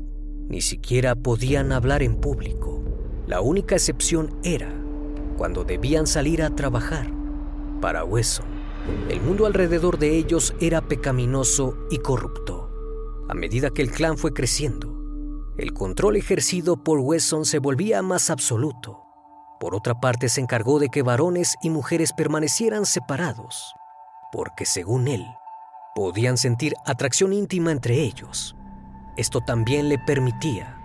Ni 0.50 0.60
siquiera 0.60 1.16
podían 1.16 1.72
hablar 1.72 2.04
en 2.04 2.18
público. 2.18 2.84
La 3.28 3.40
única 3.40 3.76
excepción 3.76 4.38
era 4.44 4.70
cuando 5.38 5.64
debían 5.64 6.06
salir 6.06 6.44
a 6.44 6.54
trabajar. 6.54 7.10
Para 7.80 8.04
Wesson, 8.04 8.46
el 9.10 9.22
mundo 9.22 9.46
alrededor 9.46 9.98
de 9.98 10.18
ellos 10.18 10.54
era 10.60 10.82
pecaminoso 10.82 11.78
y 11.90 12.00
corrupto. 12.00 12.70
A 13.30 13.36
medida 13.36 13.70
que 13.70 13.82
el 13.82 13.92
clan 13.92 14.18
fue 14.18 14.34
creciendo, 14.34 14.94
el 15.58 15.72
control 15.72 16.18
ejercido 16.18 16.84
por 16.84 17.00
Wesson 17.00 17.46
se 17.46 17.60
volvía 17.60 18.02
más 18.02 18.30
absoluto. 18.30 19.07
Por 19.60 19.76
otra 19.76 20.00
parte, 20.00 20.30
se 20.30 20.42
encargó 20.42 20.80
de 20.80 20.90
que 20.90 21.02
varones 21.02 21.56
y 21.62 21.70
mujeres 21.70 22.14
permanecieran 22.14 22.86
separados, 22.86 23.74
porque 24.32 24.66
según 24.66 25.08
él, 25.08 25.26
podían 25.96 26.38
sentir 26.38 26.76
atracción 26.86 27.34
íntima 27.34 27.72
entre 27.72 28.04
ellos. 28.04 28.56
Esto 29.18 29.42
también 29.42 29.90
le 29.90 29.98
permitía 29.98 30.78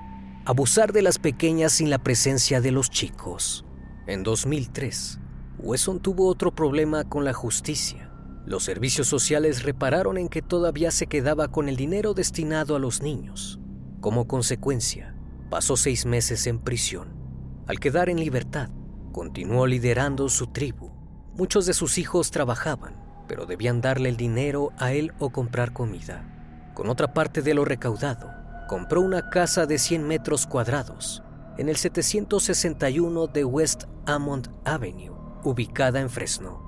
abusar 0.45 0.93
de 0.93 1.03
las 1.03 1.19
pequeñas 1.19 1.73
sin 1.73 1.91
la 1.91 1.99
presencia 1.99 2.61
de 2.61 2.73
los 2.73 2.91
chicos. 2.91 3.65
En 4.07 4.23
2003, 4.23 5.21
Wesson 5.59 6.01
tuvo 6.01 6.27
otro 6.27 6.55
problema 6.55 7.05
con 7.05 7.25
la 7.25 7.33
justicia. 7.33 8.11
Los 8.45 8.65
servicios 8.65 9.07
sociales 9.07 9.63
repararon 9.63 10.19
en 10.19 10.29
que 10.29 10.43
todavía 10.43 10.91
se 10.91 11.07
quedaba 11.07 11.49
con 11.49 11.69
el 11.69 11.77
dinero 11.77 12.13
destinado 12.13 12.75
a 12.75 12.81
los 12.81 13.03
niños. 13.03 13.61
Como 14.01 14.27
consecuencia, 14.27 15.15
pasó 15.49 15.77
seis 15.77 16.07
meses 16.07 16.49
en 16.49 16.59
prisión. 16.59 17.22
Al 17.67 17.79
quedar 17.79 18.09
en 18.09 18.19
libertad, 18.19 18.71
continuó 19.13 19.67
liderando 19.67 20.29
su 20.29 20.49
tribu. 20.49 20.91
Muchos 21.35 21.65
de 21.65 21.75
sus 21.75 21.97
hijos 21.97 22.31
trabajaban, 22.31 22.97
pero 23.29 23.47
debían 23.47 23.81
darle 23.81 24.09
el 24.09 24.17
dinero 24.17 24.71
a 24.79 24.93
él 24.93 25.13
o 25.21 25.31
comprar 25.31 25.73
comida. 25.73 26.73
Con 26.75 26.89
otra 26.89 27.15
parte 27.15 27.41
de 27.41 27.55
lo 27.55 27.65
recaudado, 27.65 28.31
compró 28.69 29.01
una 29.01 29.31
casa 29.31 29.67
de 29.67 29.79
100 29.79 30.07
metros 30.07 30.47
cuadrados 30.47 31.23
en 31.57 31.69
el 31.69 31.77
761 31.77 33.29
de 33.29 33.45
West 33.45 33.85
Amont 34.07 34.49
Avenue 34.65 35.13
ubicada 35.45 36.01
en 36.01 36.11
Fresno. 36.11 36.61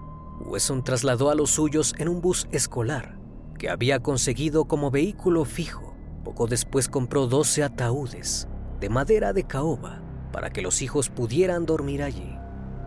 Wesson 0.46 0.84
trasladó 0.84 1.30
a 1.30 1.34
los 1.34 1.50
suyos 1.50 1.94
en 1.98 2.08
un 2.08 2.20
bus 2.20 2.46
escolar 2.52 3.18
que 3.58 3.68
había 3.68 4.00
conseguido 4.00 4.66
como 4.66 4.90
vehículo 4.90 5.44
fijo. 5.44 5.94
Poco 6.24 6.46
después 6.46 6.88
compró 6.88 7.26
12 7.26 7.64
ataúdes 7.64 8.48
de 8.80 8.88
madera 8.88 9.32
de 9.32 9.44
caoba 9.44 10.03
para 10.34 10.50
que 10.50 10.62
los 10.62 10.82
hijos 10.82 11.10
pudieran 11.10 11.64
dormir 11.64 12.02
allí. 12.02 12.36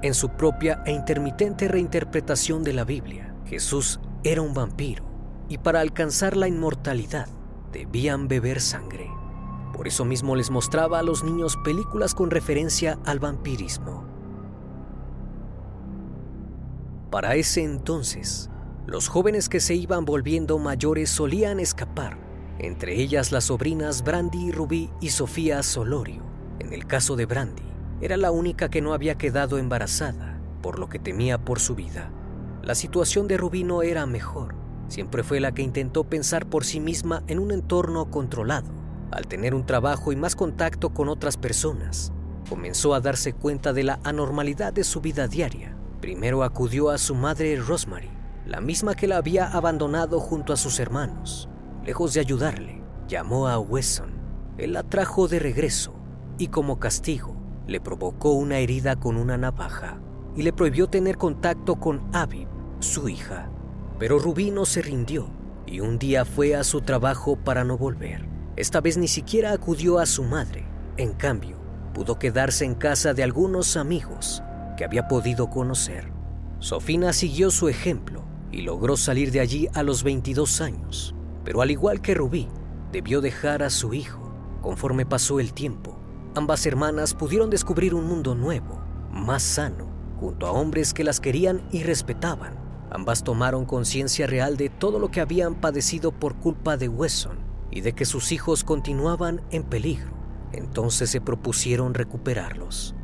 En 0.01 0.13
su 0.13 0.32
propia 0.32 0.84
e 0.86 0.92
intermitente 0.92 1.70
reinterpretación 1.70 2.62
de 2.62 2.74
la 2.74 2.84
Biblia, 2.84 3.34
Jesús 3.46 4.01
era 4.25 4.42
un 4.42 4.54
vampiro 4.54 5.06
y 5.48 5.58
para 5.58 5.80
alcanzar 5.80 6.36
la 6.36 6.50
inmortalidad 6.50 7.30
debían 7.72 8.27
beber 8.27 8.60
sangre. 8.60 9.10
Por 9.74 9.88
eso 9.88 10.04
mismo 10.04 10.36
les 10.36 10.51
mostraba 10.51 11.00
a 11.00 11.04
los 11.04 11.24
niños 11.24 11.56
películas 11.63 12.13
con 12.13 12.32
referencia 12.32 13.00
al 13.06 13.20
vampirismo. 13.20 14.04
Para 17.10 17.36
ese 17.36 17.63
entonces, 17.63 18.50
los 18.86 19.08
jóvenes 19.08 19.48
que 19.48 19.62
se 19.62 19.74
iban 19.74 20.04
volviendo 20.04 20.60
mayores 20.60 21.10
solían 21.10 21.62
escapar, 21.62 22.18
entre 22.60 23.01
ellas 23.01 23.32
las 23.32 23.46
sobrinas 23.46 24.04
Brandy, 24.04 24.51
Rubí 24.51 24.89
y 25.00 25.12
Sofía 25.12 25.63
Solorio. 25.63 26.37
En 26.60 26.74
el 26.74 26.86
caso 26.86 27.16
de 27.16 27.26
Brandy, 27.26 27.64
era 28.02 28.18
la 28.18 28.32
única 28.32 28.70
que 28.70 28.82
no 28.82 28.94
había 28.94 29.16
quedado 29.18 29.58
embarazada, 29.58 30.40
por 30.62 30.80
lo 30.80 30.90
que 30.90 31.00
temía 31.00 31.38
por 31.38 31.60
su 31.60 31.76
vida. 31.76 32.12
La 32.64 32.76
situación 32.76 33.28
de 33.28 33.38
Rubí 33.38 33.64
no 33.64 33.82
era 33.82 34.06
mejor. 34.06 34.56
Siempre 34.88 35.24
fue 35.24 35.40
la 35.40 35.54
que 35.54 35.62
intentó 35.62 36.04
pensar 36.04 36.46
por 36.46 36.66
sí 36.66 36.80
misma 36.80 37.24
en 37.28 37.40
un 37.40 37.52
entorno 37.52 38.10
controlado. 38.10 38.72
Al 39.12 39.28
tener 39.28 39.54
un 39.54 39.66
trabajo 39.66 40.12
y 40.12 40.16
más 40.16 40.36
contacto 40.36 40.90
con 40.90 41.10
otras 41.10 41.38
personas, 41.38 42.12
comenzó 42.50 42.94
a 42.94 43.02
darse 43.02 43.34
cuenta 43.34 43.74
de 43.74 43.84
la 43.84 44.00
anormalidad 44.04 44.74
de 44.74 44.84
su 44.84 45.02
vida 45.02 45.28
diaria 45.28 45.78
Primero 46.02 46.44
acudió 46.44 46.92
a 46.92 47.00
su 47.00 47.16
madre 47.16 47.56
Rosemary, 47.56 48.10
la 48.46 48.62
misma 48.62 48.94
que 48.94 49.08
la 49.08 49.18
había 49.18 49.48
abandonado 49.48 50.20
junto 50.20 50.54
a 50.54 50.58
sus 50.58 50.80
hermanos. 50.80 51.50
Lejos 51.84 52.14
de 52.14 52.20
ayudarle, 52.20 52.84
llamó 53.08 53.48
a 53.48 53.58
Wesson. 53.58 54.12
Él 54.60 54.74
la 54.74 54.84
trajo 54.84 55.28
de 55.28 55.40
regreso 55.40 55.97
y 56.38 56.48
como 56.48 56.79
castigo 56.79 57.36
le 57.67 57.82
provocó 57.82 58.32
una 58.32 58.60
herida 58.60 58.96
con 58.96 59.17
una 59.17 59.38
navaja 59.38 60.00
y 60.36 60.44
le 60.44 60.53
prohibió 60.53 60.88
tener 60.88 61.17
contacto 61.17 61.77
con 61.77 62.08
Abby, 62.13 62.48
su 62.79 63.10
hija. 63.10 63.50
Pero 64.00 64.20
Rubí 64.20 64.51
no 64.51 64.65
se 64.65 64.82
rindió 64.82 65.29
y 65.65 65.79
un 65.79 65.98
día 65.98 66.25
fue 66.25 66.56
a 66.56 66.63
su 66.63 66.82
trabajo 66.82 67.36
para 67.36 67.63
no 67.63 67.77
volver. 67.77 68.27
Esta 68.56 68.82
vez 68.82 68.98
ni 68.98 69.08
siquiera 69.08 69.51
acudió 69.51 70.00
a 70.00 70.06
su 70.06 70.24
madre. 70.24 70.65
En 70.96 71.13
cambio, 71.13 71.58
pudo 71.94 72.17
quedarse 72.17 72.65
en 72.65 72.75
casa 72.75 73.13
de 73.13 73.24
algunos 73.24 73.75
amigos 73.75 74.41
que 74.77 74.86
había 74.86 75.08
podido 75.08 75.50
conocer. 75.50 76.12
Sofina 76.60 77.13
siguió 77.13 77.51
su 77.51 77.67
ejemplo 77.67 78.24
y 78.51 78.62
logró 78.62 78.98
salir 78.98 79.32
de 79.32 79.39
allí 79.39 79.67
a 79.74 79.84
los 79.84 80.03
22 80.03 80.62
años. 80.62 81.15
Pero 81.44 81.62
al 81.62 81.72
igual 81.72 82.01
que 82.01 82.13
Rubí, 82.13 82.48
debió 82.91 83.22
dejar 83.22 83.63
a 83.63 83.70
su 83.70 83.94
hijo. 83.94 84.32
Conforme 84.62 85.06
pasó 85.06 85.39
el 85.39 85.53
tiempo, 85.53 85.97
ambas 86.38 86.67
hermanas 86.67 87.15
pudieron 87.15 87.50
descubrir 87.50 87.96
un 87.96 88.06
mundo 88.06 88.36
nuevo, 88.36 88.79
más 89.12 89.41
sano, 89.41 89.88
junto 90.20 90.46
a 90.46 90.51
hombres 90.51 90.94
que 90.94 91.03
las 91.03 91.20
querían 91.20 91.67
y 91.72 91.82
respetaban. 91.82 92.56
Ambas 92.91 93.24
tomaron 93.24 93.65
conciencia 93.65 94.27
real 94.27 94.56
de 94.56 94.70
todo 94.70 95.00
lo 95.00 95.10
que 95.10 95.20
habían 95.20 95.56
padecido 95.56 96.12
por 96.12 96.36
culpa 96.36 96.77
de 96.77 96.89
Wesson 96.89 97.39
y 97.72 97.82
de 97.82 97.94
que 97.94 98.06
sus 98.06 98.32
hijos 98.32 98.63
continuaban 98.63 99.41
en 99.50 99.63
peligro. 99.63 100.12
Entonces 100.53 101.10
se 101.10 101.22
propusieron 101.22 101.96
recuperarlos. 101.96 102.96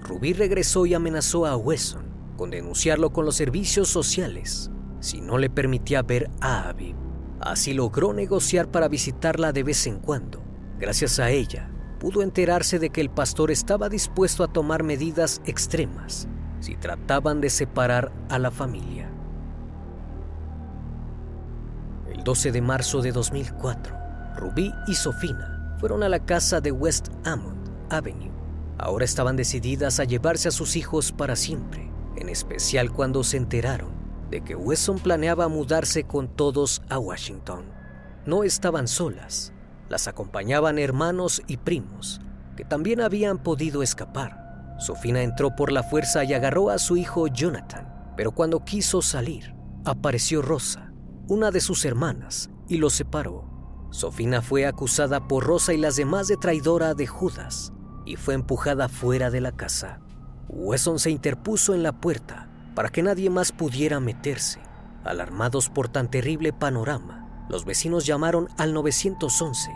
Rubí 0.00 0.32
regresó 0.32 0.86
y 0.86 0.94
amenazó 0.94 1.44
a 1.44 1.56
Wesson 1.56 2.08
con 2.38 2.50
denunciarlo 2.50 3.12
con 3.12 3.26
los 3.26 3.36
servicios 3.36 3.88
sociales 3.88 4.70
si 5.00 5.20
no 5.20 5.36
le 5.36 5.50
permitía 5.50 6.02
ver 6.02 6.30
a 6.40 6.70
Abby. 6.70 6.94
Así 7.40 7.74
logró 7.74 8.14
negociar 8.14 8.70
para 8.70 8.88
visitarla 8.88 9.52
de 9.52 9.62
vez 9.62 9.86
en 9.86 10.00
cuando. 10.00 10.42
Gracias 10.80 11.18
a 11.20 11.30
ella, 11.30 11.70
pudo 11.98 12.22
enterarse 12.22 12.78
de 12.78 12.90
que 12.90 13.00
el 13.00 13.10
pastor 13.10 13.50
estaba 13.50 13.88
dispuesto 13.88 14.44
a 14.44 14.48
tomar 14.48 14.82
medidas 14.82 15.40
extremas 15.44 16.28
si 16.60 16.76
trataban 16.76 17.40
de 17.40 17.50
separar 17.50 18.12
a 18.28 18.38
la 18.38 18.50
familia. 18.50 19.10
El 22.12 22.24
12 22.24 22.52
de 22.52 22.62
marzo 22.62 23.00
de 23.00 23.12
2004, 23.12 23.96
Rubí 24.36 24.72
y 24.86 24.94
Sofina 24.94 25.76
fueron 25.78 26.02
a 26.02 26.08
la 26.08 26.24
casa 26.24 26.60
de 26.60 26.72
West 26.72 27.08
Hammond 27.24 27.70
Avenue. 27.90 28.32
Ahora 28.78 29.04
estaban 29.04 29.36
decididas 29.36 30.00
a 30.00 30.04
llevarse 30.04 30.48
a 30.48 30.52
sus 30.52 30.76
hijos 30.76 31.12
para 31.12 31.36
siempre, 31.36 31.90
en 32.16 32.28
especial 32.28 32.92
cuando 32.92 33.24
se 33.24 33.36
enteraron 33.36 33.98
de 34.30 34.42
que 34.42 34.54
Wesson 34.54 34.98
planeaba 34.98 35.48
mudarse 35.48 36.04
con 36.04 36.28
todos 36.28 36.82
a 36.88 36.98
Washington. 36.98 37.64
No 38.26 38.44
estaban 38.44 38.88
solas, 38.88 39.52
las 39.88 40.08
acompañaban 40.08 40.78
hermanos 40.78 41.42
y 41.46 41.56
primos, 41.56 42.20
que 42.56 42.64
también 42.64 43.00
habían 43.00 43.38
podido 43.38 43.82
escapar. 43.82 44.76
Sofina 44.78 45.22
entró 45.22 45.56
por 45.56 45.72
la 45.72 45.82
fuerza 45.82 46.24
y 46.24 46.34
agarró 46.34 46.70
a 46.70 46.78
su 46.78 46.96
hijo 46.96 47.26
Jonathan, 47.26 48.12
pero 48.16 48.32
cuando 48.32 48.64
quiso 48.64 49.02
salir, 49.02 49.54
apareció 49.84 50.42
Rosa, 50.42 50.92
una 51.26 51.50
de 51.50 51.60
sus 51.60 51.84
hermanas, 51.84 52.50
y 52.68 52.78
los 52.78 52.92
separó. 52.94 53.48
Sofina 53.90 54.42
fue 54.42 54.66
acusada 54.66 55.26
por 55.26 55.44
Rosa 55.44 55.72
y 55.72 55.78
las 55.78 55.96
demás 55.96 56.28
de 56.28 56.36
traidora 56.36 56.94
de 56.94 57.06
Judas 57.06 57.72
y 58.08 58.16
fue 58.16 58.34
empujada 58.34 58.88
fuera 58.88 59.30
de 59.30 59.42
la 59.42 59.52
casa. 59.52 60.00
Wesson 60.48 60.98
se 60.98 61.10
interpuso 61.10 61.74
en 61.74 61.82
la 61.82 61.92
puerta 61.92 62.48
para 62.74 62.88
que 62.88 63.02
nadie 63.02 63.28
más 63.28 63.52
pudiera 63.52 64.00
meterse. 64.00 64.60
Alarmados 65.04 65.68
por 65.68 65.88
tan 65.88 66.10
terrible 66.10 66.54
panorama, 66.54 67.27
los 67.48 67.64
vecinos 67.64 68.06
llamaron 68.06 68.48
al 68.56 68.74
911. 68.74 69.70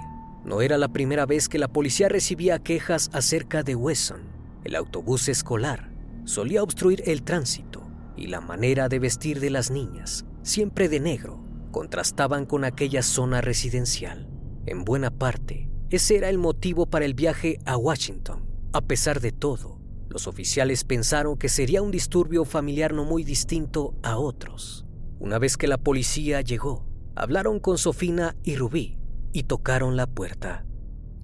No 0.45 0.61
era 0.61 0.77
la 0.77 0.89
primera 0.89 1.27
vez 1.27 1.49
que 1.49 1.59
la 1.59 1.69
policía 1.69 2.09
recibía 2.09 2.59
quejas 2.59 3.11
acerca 3.13 3.63
de 3.63 3.75
Wesson. 3.75 4.23
El 4.65 4.77
autobús 4.77 5.29
escolar 5.29 5.91
solía 6.25 6.63
obstruir 6.63 7.03
el 7.07 7.23
tránsito 7.23 7.83
y 8.17 8.27
la 8.27 8.41
manera 8.41 8.89
de 8.89 8.99
vestir 8.99 9.41
de 9.41 9.51
las 9.51 9.71
niñas, 9.71 10.25
siempre 10.43 10.89
de 10.89 11.01
negro, 11.01 11.43
contrastaban 11.71 12.47
con 12.47 12.65
aquella 12.65 13.03
zona 13.03 13.41
residencial. 13.41 14.29
En 14.67 14.85
buena 14.85 15.11
parte, 15.11 15.69
ese 15.91 16.17
era 16.17 16.29
el 16.29 16.39
motivo 16.39 16.87
para 16.87 17.05
el 17.05 17.15
viaje 17.15 17.59
a 17.65 17.77
Washington. 17.77 18.45
A 18.73 18.81
pesar 18.83 19.21
de 19.21 19.33
todo, 19.33 19.79
los 20.09 20.27
oficiales 20.27 20.85
pensaron 20.85 21.37
que 21.37 21.49
sería 21.49 21.83
un 21.83 21.91
disturbio 21.91 22.45
familiar 22.45 22.93
no 22.93 23.05
muy 23.05 23.25
distinto 23.25 23.95
a 24.03 24.19
otros. 24.19 24.85
Una 25.19 25.39
vez 25.39 25.57
que 25.57 25.69
la 25.69 25.79
policía 25.79 26.41
llegó, 26.41 26.92
hablaron 27.15 27.61
con 27.61 27.79
Sofina 27.79 28.37
y 28.43 28.57
Rubí 28.57 28.99
y 29.33 29.45
tocaron 29.45 29.97
la 29.97 30.07
puerta. 30.07 30.65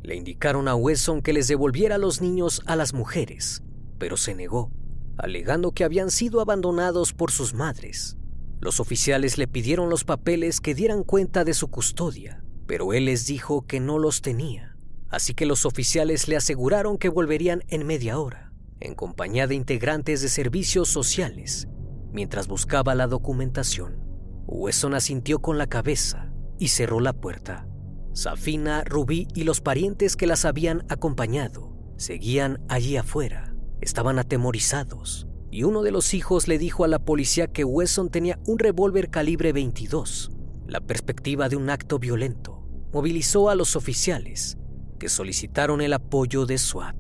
Le 0.03 0.16
indicaron 0.16 0.68
a 0.68 0.74
Wesson 0.74 1.22
que 1.22 1.33
les 1.33 1.48
devolviera 1.48 1.98
los 1.98 2.20
niños 2.20 2.62
a 2.66 2.77
las 2.77 2.94
mujeres, 2.94 3.62
pero 3.98 4.16
se 4.16 4.35
negó, 4.35 4.70
alegando 5.16 5.72
que 5.72 5.85
habían 5.85 6.11
sido 6.11 6.40
abandonados 6.40 7.12
por 7.12 7.31
sus 7.31 7.55
madres. 7.55 8.16
Los 8.61 8.81
oficiales 8.81 9.38
le 9.38 9.46
pidieron 9.46 9.90
los 9.90 10.05
papeles 10.05 10.61
que 10.61 10.74
dieran 10.74 11.05
cuenta 11.05 11.44
de 11.44 11.55
su 11.55 11.68
custodia, 11.68 12.42
pero 12.66 12.92
él 12.92 13.05
les 13.05 13.27
dijo 13.27 13.66
que 13.66 13.81
no 13.81 13.98
los 13.98 14.22
tenía, 14.22 14.77
así 15.11 15.35
que 15.35 15.46
los 15.46 15.66
oficiales 15.66 16.29
le 16.29 16.37
aseguraron 16.37 16.98
que 16.98 17.09
volverían 17.09 17.62
en 17.68 17.87
media 17.87 18.18
hora 18.18 18.48
en 18.81 18.94
compañía 18.94 19.46
de 19.46 19.55
integrantes 19.55 20.20
de 20.22 20.29
servicios 20.29 20.88
sociales, 20.88 21.68
mientras 22.12 22.46
buscaba 22.46 22.94
la 22.94 23.07
documentación. 23.07 24.08
Wesson 24.51 24.95
asintió 24.95 25.41
con 25.41 25.59
la 25.59 25.67
cabeza 25.67 26.33
y 26.59 26.69
cerró 26.69 27.01
la 27.01 27.13
puerta. 27.13 27.69
Safina, 28.15 28.83
Rubí 28.83 29.29
y 29.35 29.45
los 29.45 29.61
parientes 29.61 30.17
que 30.17 30.27
las 30.27 30.45
habían 30.47 30.85
acompañado 30.89 31.73
seguían 31.99 32.59
allí 32.69 32.97
afuera. 32.97 33.55
Estaban 33.81 34.19
atemorizados 34.19 35.29
y 35.51 35.65
uno 35.65 35.83
de 35.83 35.91
los 35.91 36.15
hijos 36.15 36.49
le 36.49 36.59
dijo 36.59 36.85
a 36.85 36.89
la 36.89 36.99
policía 36.99 37.47
que 37.47 37.65
Wesson 37.65 38.09
tenía 38.09 38.39
un 38.47 38.59
revólver 38.59 39.11
calibre 39.11 39.53
22. 39.53 40.31
La 40.67 40.81
perspectiva 40.81 41.49
de 41.49 41.57
un 41.57 41.69
acto 41.69 41.99
violento 41.99 42.67
movilizó 42.93 43.51
a 43.51 43.55
los 43.55 43.77
oficiales 43.77 44.57
que 44.99 45.11
solicitaron 45.11 45.83
el 45.83 45.93
apoyo 45.93 46.47
de 46.47 46.57
SWAT. 46.57 46.97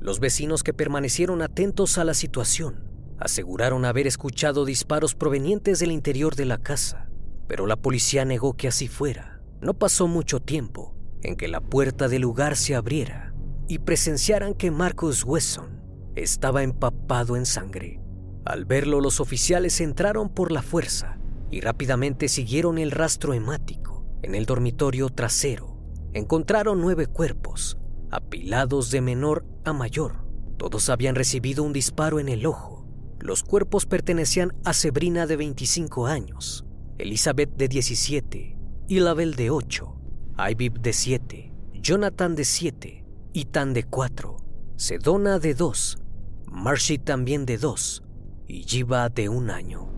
Los 0.00 0.20
vecinos 0.20 0.62
que 0.62 0.72
permanecieron 0.72 1.42
atentos 1.42 1.98
a 1.98 2.04
la 2.04 2.14
situación 2.14 2.87
aseguraron 3.18 3.84
haber 3.84 4.06
escuchado 4.06 4.64
disparos 4.64 5.14
provenientes 5.14 5.78
del 5.80 5.92
interior 5.92 6.36
de 6.36 6.44
la 6.44 6.58
casa, 6.58 7.08
pero 7.46 7.66
la 7.66 7.76
policía 7.76 8.24
negó 8.24 8.54
que 8.54 8.68
así 8.68 8.88
fuera. 8.88 9.40
No 9.60 9.74
pasó 9.74 10.06
mucho 10.06 10.40
tiempo 10.40 10.94
en 11.22 11.36
que 11.36 11.48
la 11.48 11.60
puerta 11.60 12.08
del 12.08 12.22
lugar 12.22 12.56
se 12.56 12.74
abriera 12.74 13.34
y 13.66 13.78
presenciaran 13.80 14.54
que 14.54 14.70
Marcus 14.70 15.24
Wesson 15.24 15.82
estaba 16.14 16.62
empapado 16.62 17.36
en 17.36 17.46
sangre. 17.46 18.00
Al 18.44 18.64
verlo, 18.64 19.00
los 19.00 19.20
oficiales 19.20 19.80
entraron 19.80 20.28
por 20.28 20.52
la 20.52 20.62
fuerza 20.62 21.18
y 21.50 21.60
rápidamente 21.60 22.28
siguieron 22.28 22.78
el 22.78 22.90
rastro 22.90 23.34
hemático. 23.34 24.06
En 24.22 24.34
el 24.34 24.46
dormitorio 24.46 25.10
trasero 25.10 25.76
encontraron 26.12 26.80
nueve 26.80 27.06
cuerpos, 27.06 27.78
apilados 28.10 28.90
de 28.90 29.00
menor 29.00 29.44
a 29.64 29.72
mayor. 29.72 30.24
Todos 30.56 30.88
habían 30.88 31.14
recibido 31.14 31.62
un 31.62 31.72
disparo 31.72 32.18
en 32.20 32.28
el 32.28 32.46
ojo. 32.46 32.77
Los 33.20 33.42
cuerpos 33.42 33.84
pertenecían 33.84 34.52
a 34.64 34.72
Sebrina 34.72 35.26
de 35.26 35.36
25 35.36 36.06
años, 36.06 36.64
Elizabeth 36.98 37.50
de 37.56 37.68
17, 37.68 38.56
Ilabel 38.86 39.34
de 39.34 39.50
8, 39.50 39.96
Aibib 40.36 40.80
de 40.80 40.92
7, 40.92 41.52
Jonathan 41.74 42.36
de 42.36 42.44
7, 42.44 43.04
Itan 43.32 43.74
de 43.74 43.82
4, 43.82 44.36
Sedona 44.76 45.40
de 45.40 45.54
2, 45.54 45.98
Marcy 46.46 46.98
también 46.98 47.44
de 47.44 47.58
2 47.58 48.04
y 48.46 48.62
Jiva 48.62 49.08
de 49.08 49.28
un 49.28 49.50
año. 49.50 49.92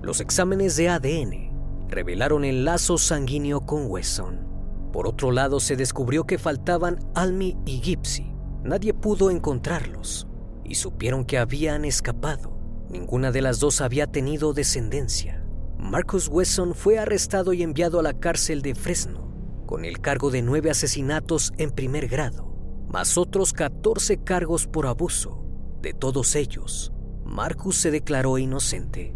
Los 0.00 0.20
exámenes 0.20 0.76
de 0.76 0.88
ADN 0.88 1.88
revelaron 1.88 2.44
el 2.44 2.64
lazo 2.64 2.98
sanguíneo 2.98 3.66
con 3.66 3.90
Wesson. 3.90 4.46
Por 4.92 5.08
otro 5.08 5.32
lado, 5.32 5.58
se 5.58 5.76
descubrió 5.76 6.24
que 6.24 6.38
faltaban 6.38 6.98
Almi 7.14 7.56
y 7.66 7.80
Gypsy. 7.80 8.32
Nadie 8.62 8.94
pudo 8.94 9.30
encontrarlos 9.30 10.28
y 10.64 10.76
supieron 10.76 11.24
que 11.24 11.38
habían 11.38 11.84
escapado. 11.84 12.59
Ninguna 12.90 13.30
de 13.30 13.40
las 13.40 13.60
dos 13.60 13.80
había 13.80 14.08
tenido 14.08 14.52
descendencia. 14.52 15.44
Marcus 15.78 16.28
Wesson 16.28 16.74
fue 16.74 16.98
arrestado 16.98 17.52
y 17.52 17.62
enviado 17.62 18.00
a 18.00 18.02
la 18.02 18.14
cárcel 18.14 18.62
de 18.62 18.74
Fresno 18.74 19.30
con 19.64 19.84
el 19.84 20.00
cargo 20.00 20.32
de 20.32 20.42
nueve 20.42 20.68
asesinatos 20.68 21.52
en 21.56 21.70
primer 21.70 22.08
grado, 22.08 22.52
más 22.88 23.16
otros 23.16 23.52
14 23.52 24.18
cargos 24.24 24.66
por 24.66 24.88
abuso. 24.88 25.44
De 25.80 25.92
todos 25.94 26.34
ellos, 26.34 26.92
Marcus 27.24 27.76
se 27.76 27.92
declaró 27.92 28.36
inocente. 28.36 29.14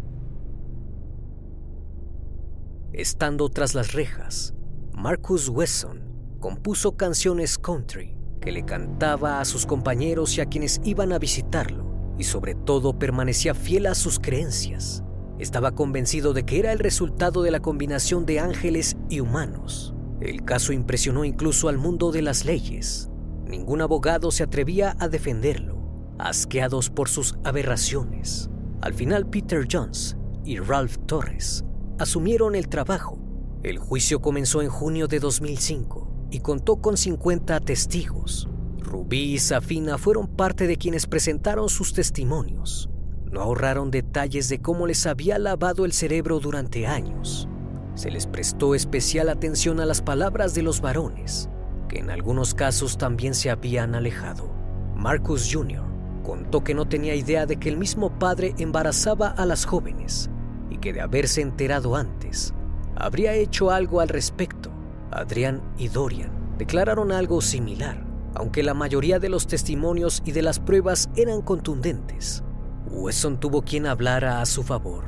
Estando 2.93 3.49
tras 3.49 3.75
las 3.75 3.91
rejas, 3.91 4.53
Marcus 4.93 5.49
Wesson 5.49 6.37
compuso 6.39 6.95
canciones 6.95 7.57
country 7.57 8.17
que 8.39 8.53
le 8.53 8.63
cantaba 8.63 9.41
a 9.41 9.45
sus 9.45 9.65
compañeros 9.65 10.37
y 10.37 10.41
a 10.41 10.45
quienes 10.45 10.79
iban 10.85 11.11
a 11.11 11.19
visitarlo, 11.19 11.84
y 12.17 12.23
sobre 12.23 12.55
todo 12.55 12.97
permanecía 12.97 13.53
fiel 13.53 13.87
a 13.87 13.95
sus 13.95 14.19
creencias. 14.19 15.03
Estaba 15.39 15.71
convencido 15.71 16.33
de 16.33 16.45
que 16.45 16.59
era 16.59 16.71
el 16.71 16.79
resultado 16.79 17.43
de 17.43 17.51
la 17.51 17.59
combinación 17.59 18.25
de 18.25 18.39
ángeles 18.39 18.95
y 19.09 19.19
humanos. 19.19 19.93
El 20.21 20.43
caso 20.45 20.71
impresionó 20.71 21.25
incluso 21.25 21.67
al 21.67 21.77
mundo 21.77 22.11
de 22.11 22.21
las 22.21 22.45
leyes. 22.45 23.09
Ningún 23.45 23.81
abogado 23.81 24.31
se 24.31 24.43
atrevía 24.43 24.95
a 24.99 25.09
defenderlo, 25.09 25.77
asqueados 26.17 26.89
por 26.89 27.09
sus 27.09 27.35
aberraciones. 27.43 28.49
Al 28.81 28.93
final 28.93 29.27
Peter 29.27 29.67
Jones 29.69 30.15
y 30.43 30.59
Ralph 30.59 30.97
Torres 31.05 31.65
asumieron 31.99 32.55
el 32.55 32.69
trabajo 32.69 33.25
el 33.65 33.79
juicio 33.79 34.21
comenzó 34.21 34.61
en 34.61 34.69
junio 34.69 35.07
de 35.07 35.19
2005 35.19 36.27
y 36.29 36.41
contó 36.41 36.75
con 36.75 36.97
50 36.97 37.59
testigos. 37.61 38.47
Rubí 38.95 39.33
y 39.33 39.39
Safina 39.39 39.97
fueron 39.97 40.25
parte 40.25 40.67
de 40.67 40.77
quienes 40.77 41.05
presentaron 41.05 41.67
sus 41.67 41.91
testimonios. 41.91 42.89
No 43.29 43.41
ahorraron 43.41 43.91
detalles 43.91 44.47
de 44.47 44.61
cómo 44.61 44.87
les 44.87 45.05
había 45.05 45.37
lavado 45.37 45.83
el 45.83 45.91
cerebro 45.91 46.39
durante 46.39 46.87
años. 46.87 47.49
Se 47.95 48.09
les 48.09 48.25
prestó 48.25 48.73
especial 48.73 49.27
atención 49.27 49.81
a 49.81 49.85
las 49.85 50.01
palabras 50.01 50.55
de 50.55 50.63
los 50.63 50.79
varones, 50.79 51.49
que 51.89 51.99
en 51.99 52.09
algunos 52.09 52.53
casos 52.53 52.97
también 52.97 53.33
se 53.33 53.49
habían 53.49 53.95
alejado. 53.95 54.49
Marcus 54.95 55.49
Jr. 55.51 55.83
contó 56.23 56.63
que 56.63 56.73
no 56.73 56.87
tenía 56.87 57.15
idea 57.15 57.45
de 57.45 57.57
que 57.57 57.67
el 57.67 57.75
mismo 57.75 58.17
padre 58.17 58.55
embarazaba 58.59 59.27
a 59.27 59.45
las 59.45 59.65
jóvenes 59.65 60.29
y 60.69 60.77
que 60.77 60.93
de 60.93 61.01
haberse 61.01 61.41
enterado 61.41 61.97
antes, 61.97 62.53
habría 62.95 63.33
hecho 63.33 63.71
algo 63.71 63.99
al 63.99 64.07
respecto. 64.07 64.71
Adrián 65.11 65.61
y 65.77 65.89
Dorian 65.89 66.31
declararon 66.57 67.11
algo 67.11 67.41
similar, 67.41 68.04
aunque 68.35 68.63
la 68.63 68.73
mayoría 68.73 69.19
de 69.19 69.29
los 69.29 69.47
testimonios 69.47 70.21
y 70.25 70.31
de 70.31 70.41
las 70.41 70.59
pruebas 70.59 71.09
eran 71.15 71.41
contundentes. 71.41 72.43
Wesson 72.89 73.39
tuvo 73.39 73.63
quien 73.63 73.87
hablara 73.87 74.41
a 74.41 74.45
su 74.45 74.63
favor. 74.63 75.05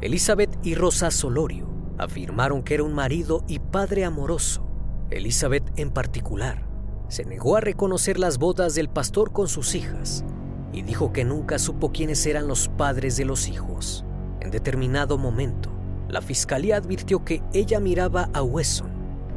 Elizabeth 0.00 0.58
y 0.64 0.74
Rosa 0.74 1.10
Solorio 1.10 1.68
afirmaron 1.98 2.62
que 2.62 2.74
era 2.74 2.82
un 2.82 2.94
marido 2.94 3.44
y 3.46 3.58
padre 3.58 4.04
amoroso. 4.04 4.66
Elizabeth 5.10 5.70
en 5.76 5.90
particular 5.90 6.66
se 7.08 7.24
negó 7.24 7.56
a 7.56 7.60
reconocer 7.60 8.18
las 8.18 8.38
bodas 8.38 8.74
del 8.74 8.88
pastor 8.88 9.32
con 9.32 9.48
sus 9.48 9.74
hijas 9.74 10.24
y 10.72 10.82
dijo 10.82 11.12
que 11.12 11.24
nunca 11.24 11.58
supo 11.58 11.90
quiénes 11.92 12.24
eran 12.26 12.46
los 12.46 12.68
padres 12.68 13.16
de 13.16 13.24
los 13.24 13.48
hijos. 13.48 14.04
En 14.40 14.50
determinado 14.50 15.18
momento, 15.18 15.70
la 16.08 16.22
fiscalía 16.22 16.76
advirtió 16.76 17.24
que 17.24 17.42
ella 17.52 17.80
miraba 17.80 18.30
a 18.32 18.42
Wesson 18.42 18.90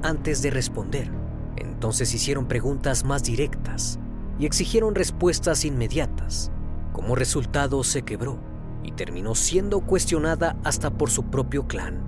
antes 0.03 0.41
de 0.41 0.51
responder. 0.51 1.22
Entonces 1.57 2.13
hicieron 2.13 2.47
preguntas 2.47 3.03
más 3.03 3.23
directas 3.23 3.99
y 4.39 4.45
exigieron 4.45 4.95
respuestas 4.95 5.65
inmediatas. 5.65 6.51
Como 6.91 7.15
resultado 7.15 7.83
se 7.83 8.03
quebró 8.03 8.39
y 8.83 8.91
terminó 8.91 9.35
siendo 9.35 9.81
cuestionada 9.81 10.57
hasta 10.63 10.91
por 10.91 11.09
su 11.09 11.25
propio 11.25 11.67
clan. 11.67 12.03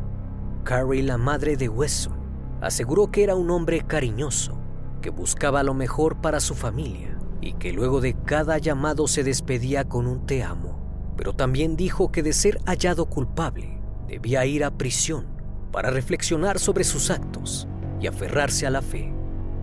Carrie, 0.63 1.03
la 1.03 1.17
madre 1.17 1.57
de 1.57 1.69
Wesson, 1.69 2.15
aseguró 2.61 3.11
que 3.11 3.23
era 3.23 3.35
un 3.35 3.51
hombre 3.51 3.81
cariñoso, 3.81 4.57
que 5.01 5.09
buscaba 5.09 5.63
lo 5.63 5.73
mejor 5.73 6.21
para 6.21 6.39
su 6.39 6.55
familia 6.55 7.17
y 7.41 7.53
que 7.53 7.71
luego 7.71 8.01
de 8.01 8.15
cada 8.25 8.57
llamado 8.57 9.07
se 9.07 9.23
despedía 9.23 9.87
con 9.87 10.07
un 10.07 10.25
te 10.25 10.43
amo. 10.43 11.13
Pero 11.15 11.33
también 11.33 11.75
dijo 11.75 12.11
que 12.11 12.23
de 12.23 12.33
ser 12.33 12.59
hallado 12.65 13.05
culpable, 13.05 13.79
debía 14.07 14.45
ir 14.45 14.63
a 14.63 14.71
prisión 14.71 15.27
para 15.71 15.91
reflexionar 15.91 16.59
sobre 16.59 16.83
sus 16.83 17.09
actos 17.09 17.67
y 18.01 18.07
aferrarse 18.07 18.65
a 18.65 18.71
la 18.71 18.81
fe. 18.81 19.14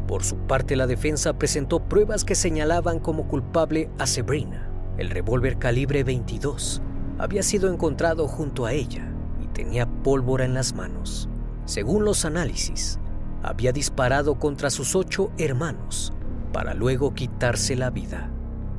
Por 0.06 0.24
su 0.24 0.36
parte, 0.36 0.76
la 0.76 0.86
defensa 0.86 1.38
presentó 1.38 1.80
pruebas 1.80 2.24
que 2.24 2.34
señalaban 2.34 2.98
como 2.98 3.28
culpable 3.28 3.90
a 3.98 4.06
Sabrina. 4.06 4.68
El 4.98 5.10
revólver 5.10 5.58
calibre 5.58 6.04
22 6.04 6.82
había 7.18 7.42
sido 7.42 7.72
encontrado 7.72 8.26
junto 8.28 8.66
a 8.66 8.72
ella 8.72 9.10
y 9.40 9.46
tenía 9.46 9.86
pólvora 9.86 10.44
en 10.44 10.54
las 10.54 10.74
manos. 10.74 11.28
Según 11.64 12.04
los 12.04 12.24
análisis, 12.24 12.98
había 13.42 13.72
disparado 13.72 14.38
contra 14.38 14.70
sus 14.70 14.94
ocho 14.94 15.30
hermanos 15.38 16.12
para 16.52 16.74
luego 16.74 17.14
quitarse 17.14 17.76
la 17.76 17.90
vida. 17.90 18.30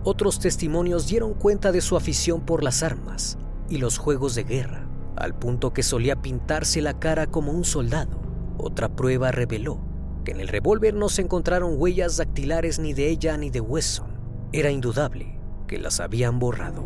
Otros 0.04 0.40
testimonios 0.40 1.08
dieron 1.08 1.34
cuenta 1.34 1.72
de 1.72 1.82
su 1.82 1.96
afición 1.96 2.42
por 2.42 2.64
las 2.64 2.84
armas 2.84 3.38
y 3.70 3.78
los 3.78 3.98
juegos 3.98 4.36
de 4.36 4.44
guerra, 4.44 4.88
al 5.16 5.34
punto 5.34 5.74
que 5.74 5.82
solía 5.82 6.22
pintarse 6.22 6.82
la 6.82 7.00
cara 7.00 7.28
como 7.28 7.52
un 7.54 7.64
soldado. 7.64 8.22
Otra 8.58 8.90
prueba 8.90 9.32
reveló 9.32 9.93
que 10.24 10.32
en 10.32 10.40
el 10.40 10.48
revólver 10.48 10.94
no 10.94 11.10
se 11.10 11.22
encontraron 11.22 11.76
huellas 11.78 12.18
dactilares 12.18 12.80
ni 12.80 12.94
de 12.94 13.10
ella 13.10 13.38
ni 13.38 13.50
de 13.50 13.62
Wesson. 13.62 14.08
Era 14.52 14.72
indudable 14.72 15.40
que 15.68 15.78
las 15.78 16.00
habían 16.00 16.40
borrado. 16.40 16.84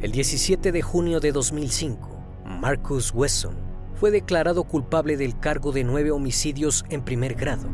El 0.00 0.12
17 0.12 0.72
de 0.72 0.82
junio 0.82 1.20
de 1.20 1.32
2005, 1.32 2.08
Marcus 2.44 3.12
Wesson 3.14 3.56
fue 3.94 4.10
declarado 4.10 4.64
culpable 4.64 5.16
del 5.16 5.38
cargo 5.38 5.72
de 5.72 5.84
nueve 5.84 6.10
homicidios 6.10 6.84
en 6.90 7.02
primer 7.02 7.34
grado, 7.34 7.68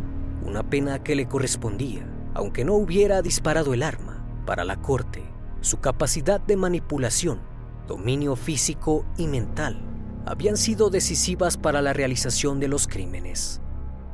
una 0.46 0.62
pena 0.62 1.02
que 1.02 1.16
le 1.16 1.26
correspondía, 1.26 2.06
aunque 2.34 2.64
no 2.64 2.74
hubiera 2.74 3.22
disparado 3.22 3.74
el 3.74 3.82
arma. 3.82 4.24
Para 4.46 4.64
la 4.64 4.80
corte, 4.80 5.22
su 5.60 5.80
capacidad 5.80 6.40
de 6.40 6.56
manipulación, 6.56 7.40
dominio 7.86 8.36
físico 8.36 9.04
y 9.16 9.26
mental 9.26 9.89
habían 10.26 10.56
sido 10.56 10.90
decisivas 10.90 11.56
para 11.56 11.82
la 11.82 11.92
realización 11.92 12.60
de 12.60 12.68
los 12.68 12.86
crímenes. 12.86 13.60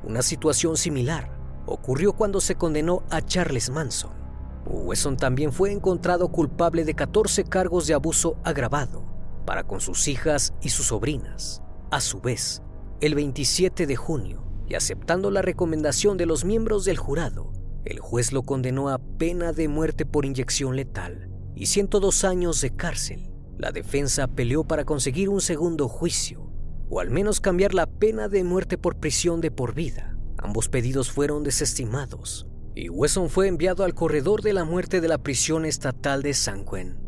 Una 0.05 0.23
situación 0.23 0.77
similar 0.77 1.37
ocurrió 1.67 2.13
cuando 2.13 2.41
se 2.41 2.55
condenó 2.55 3.03
a 3.11 3.23
Charles 3.23 3.71
Manson. 3.71 4.13
Wesson 4.67 5.17
también 5.17 5.53
fue 5.53 5.73
encontrado 5.73 6.29
culpable 6.29 6.85
de 6.85 6.95
14 6.95 7.45
cargos 7.45 7.87
de 7.87 7.95
abuso 7.95 8.37
agravado 8.45 9.05
para 9.47 9.65
con 9.65 9.81
sus 9.81 10.09
hijas 10.09 10.53
y 10.61 10.71
sus 10.71 10.87
sobrinas. 10.87 11.63
A 11.91 12.01
su 12.01 12.21
vez, 12.21 12.63
el 13.01 13.15
27 13.15 13.87
de 13.87 13.97
junio, 13.97 14.43
y 14.69 14.75
aceptando 14.75 15.31
la 15.31 15.43
recomendación 15.43 16.17
de 16.17 16.27
los 16.27 16.45
miembros 16.45 16.85
del 16.85 16.99
jurado, 16.99 17.53
el 17.85 18.01
juez 18.01 18.33
lo 18.33 18.43
condenó 18.43 18.89
a 18.89 18.99
pena 18.99 19.53
de 19.53 19.69
muerte 19.69 20.05
por 20.05 20.27
inyección 20.27 20.75
letal 20.75 21.31
y 21.55 21.67
102 21.67 22.25
años 22.25 22.61
de 22.61 22.75
cárcel. 22.75 23.31
La 23.59 23.73
defensa 23.73 24.27
peleó 24.27 24.65
para 24.65 24.85
conseguir 24.85 25.29
un 25.29 25.41
segundo 25.41 25.89
juicio, 25.89 26.51
o 26.91 27.01
al 27.01 27.11
menos 27.11 27.41
cambiar 27.41 27.73
la 27.73 27.87
pena 27.87 28.29
de 28.29 28.45
muerte 28.45 28.77
por 28.77 28.97
prisión 28.97 29.41
de 29.41 29.51
por 29.51 29.75
vida. 29.75 30.17
Ambos 30.39 30.69
pedidos 30.69 31.11
fueron 31.11 31.43
desestimados, 31.43 32.47
y 32.75 32.91
Wesson 32.91 33.31
fue 33.31 33.49
enviado 33.49 33.85
al 33.85 33.95
corredor 33.95 34.43
de 34.43 34.53
la 34.53 34.65
muerte 34.65 35.01
de 35.01 35.09
la 35.09 35.19
prisión 35.19 35.65
estatal 35.65 36.23
de 36.23 36.35
San 36.35 36.65
Juan. 36.65 37.01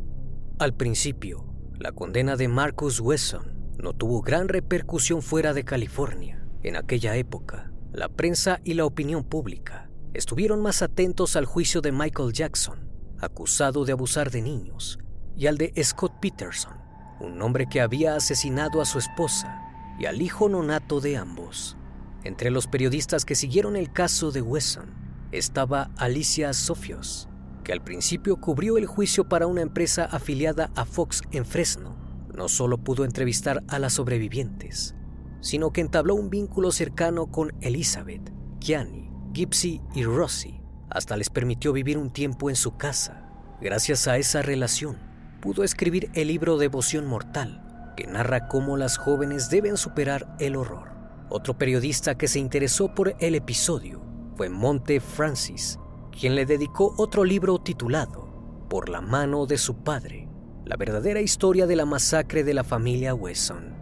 Al 0.59 0.75
principio, 0.75 1.45
la 1.79 1.93
condena 1.93 2.37
de 2.37 2.49
Marcus 2.49 2.99
Wesson 3.01 3.75
no 3.77 3.93
tuvo 3.93 4.23
gran 4.23 4.49
repercusión 4.49 5.23
fuera 5.23 5.53
de 5.53 5.65
California. 5.65 6.45
En 6.63 6.77
aquella 6.77 7.15
época, 7.17 7.71
la 7.93 8.09
prensa 8.09 8.61
y 8.65 8.75
la 8.75 8.87
opinión 8.87 9.23
pública 9.23 9.91
estuvieron 10.15 10.63
más 10.63 10.83
atentos 10.83 11.37
al 11.37 11.45
juicio 11.45 11.81
de 11.83 11.93
Michael 11.93 12.33
Jackson, 12.33 12.89
acusado 13.21 13.85
de 13.85 13.93
abusar 13.93 14.31
de 14.31 14.43
niños, 14.43 14.99
y 15.39 15.47
al 15.47 15.57
de 15.57 15.73
Scott 15.83 16.15
Peterson, 16.21 16.75
un 17.21 17.41
hombre 17.41 17.69
que 17.69 17.81
había 17.81 18.17
asesinado 18.17 18.83
a 18.83 18.85
su 18.85 18.99
esposa 18.99 19.63
y 19.99 20.07
al 20.07 20.21
hijo 20.21 20.49
nonato 20.49 21.01
de 21.01 21.17
ambos. 21.17 21.77
Entre 22.25 22.51
los 22.51 22.67
periodistas 22.67 23.25
que 23.25 23.37
siguieron 23.37 23.77
el 23.77 23.93
caso 23.93 24.33
de 24.33 24.43
Wesson 24.43 24.93
estaba 25.31 25.91
Alicia 25.97 26.53
Sofios, 26.53 27.29
que 27.63 27.73
al 27.73 27.85
principio 27.85 28.41
cubrió 28.41 28.79
el 28.79 28.87
juicio 28.87 29.29
para 29.29 29.47
una 29.47 29.63
empresa 29.63 30.05
afiliada 30.05 30.73
a 30.75 30.85
Fox 30.85 31.23
en 31.31 31.47
Fresno. 31.47 31.97
No 32.35 32.49
solo 32.49 32.79
pudo 32.79 33.05
entrevistar 33.05 33.63
a 33.69 33.79
las 33.79 33.93
sobrevivientes, 33.93 34.97
sino 35.41 35.73
que 35.73 35.81
entabló 35.81 36.17
un 36.17 36.31
vínculo 36.31 36.73
cercano 36.73 37.29
con 37.29 37.53
Elizabeth, 37.61 38.33
Kiani, 38.59 39.11
Gypsy 39.33 39.83
y 39.95 40.03
Rosie. 40.05 40.61
Hasta 40.91 41.17
les 41.17 41.31
permitió 41.31 41.73
vivir 41.73 41.97
un 41.97 42.13
tiempo 42.13 42.51
en 42.51 42.57
su 42.57 42.77
casa. 42.77 43.25
Gracias 43.61 44.09
a 44.09 44.19
esa 44.19 44.43
relación, 44.43 45.08
pudo 45.41 45.63
escribir 45.63 46.11
el 46.15 46.29
libro 46.29 46.59
Devoción 46.59 47.07
Mortal, 47.07 47.93
que 47.97 48.07
narra 48.07 48.49
cómo 48.49 48.77
las 48.77 48.97
jóvenes 48.97 49.51
deben 49.51 49.77
superar 49.77 50.35
el 50.41 50.57
horror. 50.57 50.91
Otro 51.31 51.57
periodista 51.57 52.17
que 52.17 52.29
se 52.29 52.39
interesó 52.39 52.95
por 52.95 53.15
el 53.21 53.35
episodio 53.35 54.01
fue 54.37 54.49
Monte 54.49 55.01
Francis, 55.01 55.79
quien 56.11 56.35
le 56.35 56.47
dedicó 56.47 56.95
otro 56.97 57.25
libro 57.25 57.59
titulado 57.59 58.67
Por 58.69 58.89
la 58.89 59.01
mano 59.01 59.47
de 59.47 59.59
su 59.59 59.77
padre, 59.77 60.29
la 60.65 60.77
verdadera 60.77 61.21
historia 61.21 61.67
de 61.67 61.77
la 61.77 61.87
masacre 61.87 62.45
de 62.45 62.55
la 62.55 62.65
familia 62.65 63.15
Wesson. 63.15 63.75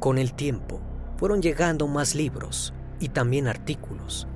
Con 0.00 0.18
el 0.18 0.34
tiempo, 0.34 0.80
fueron 1.16 1.42
llegando 1.42 1.86
más 1.86 2.14
libros 2.14 2.72
y 2.98 3.10
también 3.10 3.46
artículos, 3.46 4.26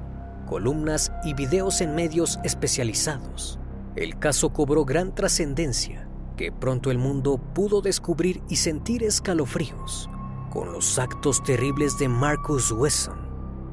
columnas 0.46 1.12
y 1.24 1.35
videos 1.35 1.81
en 1.81 1.94
medios 1.94 2.38
especializados. 2.44 3.59
El 3.96 4.18
caso 4.18 4.52
cobró 4.52 4.85
gran 4.85 5.14
trascendencia 5.14 6.08
que 6.38 6.53
pronto 6.53 6.92
el 6.92 6.98
mundo 6.98 7.37
pudo 7.37 7.83
descubrir 7.83 8.42
y 8.48 8.57
sentir 8.57 9.03
escalofríos 9.03 10.09
con 10.51 10.72
los 10.72 10.98
actos 10.98 11.42
terribles 11.42 11.98
de 11.98 12.09
Marcus 12.09 12.70
Wesson, 12.70 13.18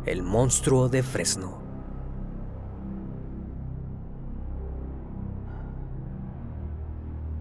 el 0.06 0.24
monstruo 0.24 0.90
de 0.90 1.04
Fresno. 1.04 1.62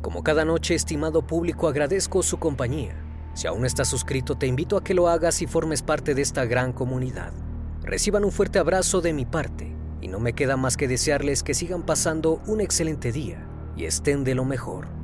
Como 0.03 0.23
cada 0.23 0.45
noche, 0.45 0.75
estimado 0.75 1.27
público, 1.27 1.69
agradezco 1.69 2.23
su 2.23 2.39
compañía. 2.39 2.95
Si 3.33 3.47
aún 3.47 3.65
estás 3.65 3.89
suscrito, 3.89 4.37
te 4.37 4.47
invito 4.47 4.77
a 4.77 4.85
que 4.85 4.93
lo 4.93 5.09
hagas 5.09 5.41
y 5.41 5.47
formes 5.47 5.83
parte 5.83 6.15
de 6.15 6.21
esta 6.21 6.45
gran 6.45 6.75
comunidad. 6.75 7.33
Reciban 7.83 8.25
un 8.25 8.31
fuerte 8.31 8.59
abrazo 8.59 9.01
de 9.01 9.15
mi 9.15 9.25
parte 9.25 9.75
y 10.03 10.09
no 10.09 10.21
me 10.21 10.35
queda 10.35 10.59
más 10.59 10.77
que 10.77 10.87
desearles 10.87 11.43
que 11.43 11.55
sigan 11.55 11.83
pasando 11.83 12.43
un 12.47 12.61
excelente 12.61 13.11
día 13.11 13.49
y 13.75 13.87
estén 13.87 14.23
de 14.23 14.35
lo 14.35 14.45
mejor. 14.45 15.04